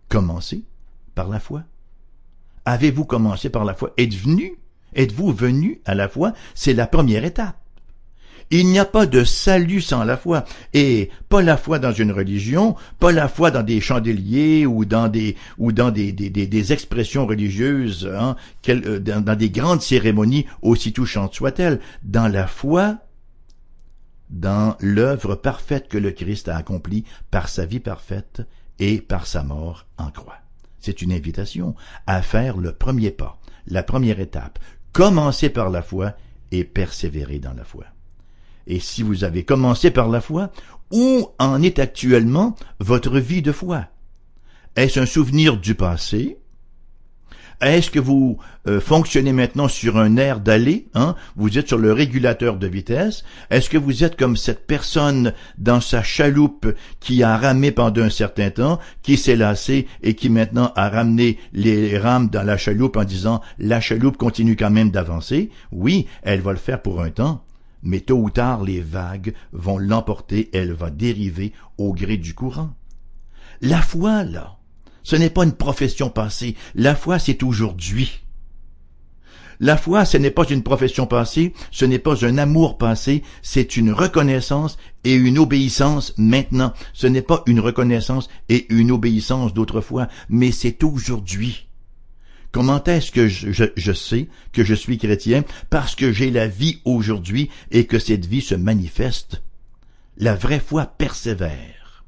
commencé 0.09 0.65
par 1.15 1.29
la 1.29 1.39
foi? 1.39 1.63
Avez-vous 2.65 3.05
commencé 3.05 3.49
par 3.49 3.63
la 3.63 3.73
foi? 3.73 3.93
Êtes 3.97 4.13
venu? 4.13 4.59
Êtes-vous 4.93 5.31
venu 5.31 5.81
à 5.85 5.95
la 5.95 6.09
foi? 6.09 6.33
C'est 6.53 6.73
la 6.73 6.87
première 6.87 7.23
étape. 7.23 7.57
Il 8.49 8.67
n'y 8.67 8.79
a 8.79 8.85
pas 8.85 9.05
de 9.05 9.25
salut 9.25 9.81
sans 9.81 10.05
la 10.05 10.15
foi, 10.15 10.45
et 10.73 11.09
pas 11.27 11.41
la 11.41 11.57
foi 11.57 11.79
dans 11.79 11.91
une 11.91 12.13
religion, 12.13 12.75
pas 12.97 13.11
la 13.11 13.27
foi 13.27 13.51
dans 13.51 13.63
des 13.63 13.81
chandeliers 13.81 14.65
ou 14.65 14.85
dans 14.85 15.09
des 15.09 15.35
ou 15.57 15.73
dans 15.73 15.91
des, 15.91 16.13
des, 16.13 16.29
des, 16.29 16.73
expressions 16.73 17.27
religieuses, 17.27 18.09
hein, 18.17 18.37
euh, 18.69 18.99
dans, 18.99 19.37
des 19.37 19.49
grandes 19.49 19.81
cérémonies 19.81 20.45
aussi 20.61 20.93
touchantes 20.93 21.33
soient-elles. 21.33 21.81
Dans 22.03 22.29
la 22.29 22.47
foi, 22.47 22.99
dans 24.29 24.77
l'œuvre 24.79 25.35
parfaite 25.35 25.89
que 25.89 25.97
le 25.97 26.11
Christ 26.11 26.47
a 26.47 26.55
accomplie 26.55 27.03
par 27.31 27.49
sa 27.49 27.65
vie 27.65 27.81
parfaite 27.81 28.43
et 28.79 29.01
par 29.01 29.27
sa 29.27 29.43
mort 29.43 29.87
en 29.97 30.09
croix. 30.09 30.37
C'est 30.79 31.01
une 31.01 31.11
invitation 31.11 31.75
à 32.05 32.21
faire 32.21 32.55
le 32.55 32.71
premier 32.71 33.11
pas, 33.11 33.39
la 33.67 33.83
première 33.83 34.21
étape, 34.21 34.59
commencer 34.93 35.49
par 35.49 35.69
la 35.69 35.81
foi 35.81 36.13
et 36.51 36.63
persévérer 36.63 37.39
dans 37.39 37.53
la 37.53 37.65
foi. 37.65 37.83
Et 38.67 38.79
si 38.79 39.01
vous 39.01 39.23
avez 39.23 39.43
commencé 39.43 39.91
par 39.91 40.09
la 40.09 40.21
foi, 40.21 40.51
où 40.91 41.29
en 41.39 41.61
est 41.61 41.79
actuellement 41.79 42.55
votre 42.79 43.17
vie 43.17 43.41
de 43.41 43.51
foi? 43.51 43.85
Est-ce 44.75 44.99
un 44.99 45.05
souvenir 45.05 45.57
du 45.57 45.73
passé? 45.73 46.37
Est-ce 47.59 47.89
que 47.89 47.99
vous 47.99 48.37
euh, 48.67 48.79
fonctionnez 48.79 49.33
maintenant 49.33 49.67
sur 49.67 49.97
un 49.97 50.17
air 50.17 50.39
d'aller 50.39 50.89
hein? 50.93 51.15
Vous 51.35 51.57
êtes 51.57 51.67
sur 51.67 51.79
le 51.79 51.91
régulateur 51.91 52.57
de 52.57 52.67
vitesse. 52.67 53.23
Est-ce 53.49 53.71
que 53.71 53.79
vous 53.79 54.03
êtes 54.03 54.15
comme 54.15 54.37
cette 54.37 54.67
personne 54.67 55.33
dans 55.57 55.81
sa 55.81 56.03
chaloupe 56.03 56.67
qui 56.99 57.23
a 57.23 57.35
ramé 57.35 57.71
pendant 57.71 58.03
un 58.03 58.11
certain 58.11 58.51
temps, 58.51 58.79
qui 59.01 59.17
s'est 59.17 59.35
lassé 59.35 59.87
et 60.03 60.13
qui 60.13 60.29
maintenant 60.29 60.71
a 60.75 60.89
ramené 60.89 61.39
les 61.51 61.97
rames 61.97 62.29
dans 62.29 62.43
la 62.43 62.57
chaloupe 62.57 62.97
en 62.97 63.05
disant 63.05 63.41
la 63.57 63.81
chaloupe 63.81 64.17
continue 64.17 64.55
quand 64.55 64.69
même 64.69 64.91
d'avancer? 64.91 65.49
Oui, 65.71 66.05
elle 66.21 66.41
va 66.41 66.51
le 66.51 66.59
faire 66.59 66.83
pour 66.83 67.01
un 67.01 67.09
temps 67.09 67.46
mais 67.83 67.99
tôt 68.01 68.17
ou 68.17 68.29
tard 68.29 68.63
les 68.63 68.81
vagues 68.81 69.33
vont 69.51 69.77
l'emporter, 69.77 70.49
elle 70.53 70.73
va 70.73 70.89
dériver 70.89 71.53
au 71.77 71.93
gré 71.93 72.17
du 72.17 72.33
courant. 72.33 72.73
La 73.61 73.81
foi, 73.81 74.23
là, 74.23 74.57
ce 75.03 75.15
n'est 75.15 75.29
pas 75.29 75.43
une 75.43 75.53
profession 75.53 76.09
passée, 76.09 76.55
la 76.75 76.95
foi 76.95 77.19
c'est 77.19 77.43
aujourd'hui. 77.43 78.23
La 79.59 79.75
foi, 79.75 80.05
ce 80.05 80.17
n'est 80.17 80.31
pas 80.31 80.47
une 80.47 80.61
profession 80.61 81.07
passée, 81.07 81.53
ce 81.71 81.85
n'est 81.85 81.97
pas 81.97 82.23
un 82.25 82.37
amour 82.37 82.77
passé, 82.77 83.23
c'est 83.41 83.75
une 83.75 83.91
reconnaissance 83.91 84.77
et 85.03 85.15
une 85.15 85.39
obéissance 85.39 86.13
maintenant. 86.17 86.73
Ce 86.93 87.07
n'est 87.07 87.23
pas 87.23 87.41
une 87.47 87.59
reconnaissance 87.59 88.29
et 88.49 88.71
une 88.71 88.91
obéissance 88.91 89.53
d'autrefois, 89.53 90.09
mais 90.29 90.51
c'est 90.51 90.83
aujourd'hui. 90.83 91.66
Comment 92.51 92.83
est-ce 92.83 93.11
que 93.11 93.27
je, 93.27 93.91
sais 93.93 94.29
que 94.51 94.63
je 94.63 94.73
suis 94.73 94.97
chrétien? 94.97 95.43
Parce 95.69 95.95
que 95.95 96.11
j'ai 96.11 96.31
la 96.31 96.47
vie 96.47 96.81
aujourd'hui 96.85 97.49
et 97.71 97.85
que 97.85 97.99
cette 97.99 98.25
vie 98.25 98.41
se 98.41 98.55
manifeste? 98.55 99.43
La 100.17 100.35
vraie 100.35 100.59
foi 100.59 100.85
persévère. 100.85 102.05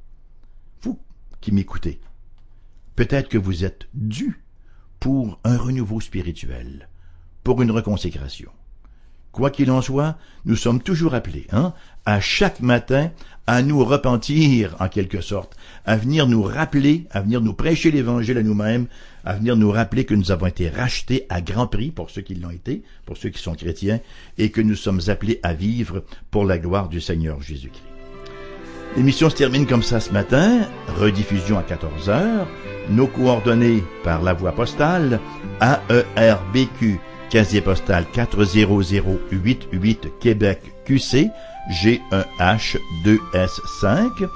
Vous 0.82 1.00
qui 1.42 1.52
m'écoutez, 1.52 2.00
peut-être 2.96 3.30
que 3.30 3.38
vous 3.38 3.64
êtes 3.64 3.88
dû 3.94 4.44
pour 5.00 5.40
un 5.44 5.58
renouveau 5.58 6.02
spirituel, 6.02 6.90
pour 7.44 7.62
une 7.62 7.72
reconsécration. 7.72 8.52
Quoi 9.32 9.52
qu'il 9.52 9.70
en 9.72 9.82
soit, 9.82 10.18
nous 10.46 10.56
sommes 10.56 10.82
toujours 10.82 11.14
appelés, 11.14 11.48
hein, 11.52 11.74
à 12.06 12.20
chaque 12.20 12.62
matin, 12.62 13.12
à 13.46 13.62
nous 13.62 13.84
repentir, 13.84 14.76
en 14.80 14.88
quelque 14.88 15.22
sorte, 15.22 15.56
à 15.86 15.98
venir 15.98 16.28
nous 16.28 16.44
rappeler, 16.44 17.06
à 17.12 17.22
venir 17.22 17.42
nous 17.42 17.54
prêcher 17.54 17.92
l'évangile 17.92 18.38
à 18.38 18.44
nous-mêmes, 18.44 18.88
à 19.26 19.34
venir 19.34 19.56
nous 19.56 19.72
rappeler 19.72 20.06
que 20.06 20.14
nous 20.14 20.32
avons 20.32 20.48
été 20.48 20.70
rachetés 20.70 21.26
à 21.30 21.42
grand 21.42 21.68
prix 21.68 21.92
pour 21.92 22.10
ceux 22.10 22.22
qui 22.22 22.36
l'ont 22.36 22.52
été, 22.52 22.84
pour 23.06 23.18
ceux 23.18 23.30
qui 23.30 23.42
sont 23.42 23.56
chrétiens, 23.56 24.00
et 24.38 24.50
que 24.50 24.62
nous 24.62 24.76
sommes 24.76 25.02
appelés 25.08 25.40
à 25.44 25.54
vivre 25.54 26.04
pour 26.32 26.46
la 26.46 26.58
gloire 26.58 26.90
du 26.90 27.02
Seigneur 27.02 27.42
Jésus-Christ. 27.42 27.84
L'émission 28.98 29.30
se 29.30 29.36
termine 29.36 29.68
comme 29.68 29.84
ça 29.84 30.00
ce 30.00 30.12
matin, 30.12 30.68
rediffusion 30.98 31.60
à 31.60 31.64
14 31.64 32.10
heures, 32.10 32.48
nos 32.90 33.06
coordonnées 33.06 33.84
par 34.04 34.24
la 34.24 34.34
voie 34.34 34.52
postale, 34.52 35.20
AERBQ, 35.62 37.00
casier 37.30 37.62
postal 37.62 38.06
40088 38.14 40.20
Québec 40.20 40.60
QC, 40.86 41.30
G1H2S5, 41.72 44.28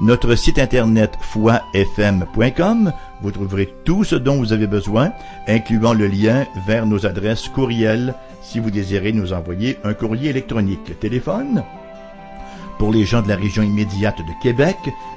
notre 0.00 0.34
site 0.34 0.58
internet 0.58 1.12
foifm.com, 1.20 2.92
vous 3.22 3.30
trouverez 3.30 3.72
tout 3.84 4.04
ce 4.04 4.16
dont 4.16 4.36
vous 4.36 4.52
avez 4.52 4.66
besoin, 4.66 5.12
incluant 5.46 5.92
le 5.92 6.06
lien 6.06 6.46
vers 6.66 6.86
nos 6.86 7.06
adresses 7.06 7.48
courriel 7.48 8.14
si 8.42 8.60
vous 8.60 8.70
désirez 8.70 9.12
nous 9.12 9.32
envoyer 9.32 9.78
un 9.84 9.94
courrier 9.94 10.30
électronique. 10.30 10.98
Téléphone 11.00 11.64
pour 12.78 12.92
les 12.92 13.04
gens 13.04 13.22
de 13.22 13.28
la 13.28 13.36
région 13.36 13.64
immédiate 13.64 14.18
de 14.18 14.42
Québec, 14.42 14.76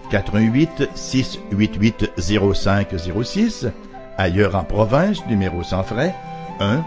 88 0.10 0.90
688 0.96 2.12
0506. 2.18 3.68
Ailleurs 4.18 4.56
en 4.56 4.64
province, 4.64 5.24
numéro 5.28 5.62
sans 5.62 5.84
frais, 5.84 6.16
1 6.60 6.84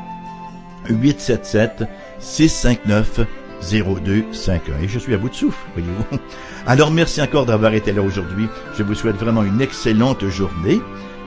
877 0.89 1.85
659 2.19 3.21
0251. 3.63 4.83
Et 4.83 4.89
je 4.89 4.99
suis 4.99 5.15
à 5.15 5.19
bout 5.19 5.29
de 5.29 5.35
souffle, 5.35 5.59
voyez-vous. 5.75 6.19
Alors 6.67 6.91
merci 6.91 7.23
encore 7.23 7.47
d'avoir 7.47 7.75
été 7.75 7.93
là 7.93 8.03
aujourd'hui. 8.03 8.49
Je 8.77 8.83
vous 8.83 8.95
souhaite 8.95 9.17
vraiment 9.17 9.43
une 9.43 9.61
excellente 9.61 10.27
journée 10.29 10.81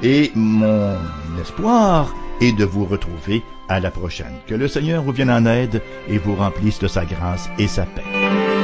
et 0.04 0.32
mon 0.36 0.96
espoir 1.42 2.14
est 2.42 2.52
de 2.52 2.66
vous 2.66 2.86
retrouver 2.86 3.44
à 3.68 3.80
la 3.80 3.92
prochaine. 3.92 4.34
Que 4.48 4.56
le 4.56 4.68
Seigneur 4.68 5.04
vous 5.04 5.12
vienne 5.12 5.32
en 5.32 5.46
aide 5.46 5.82
et 6.08 6.18
vous 6.18 6.36
remplisse 6.36 6.80
de 6.80 6.88
sa 6.88 7.06
grâce 7.06 7.50
et 7.58 7.68
sa 7.68 7.84
paix. 7.84 8.57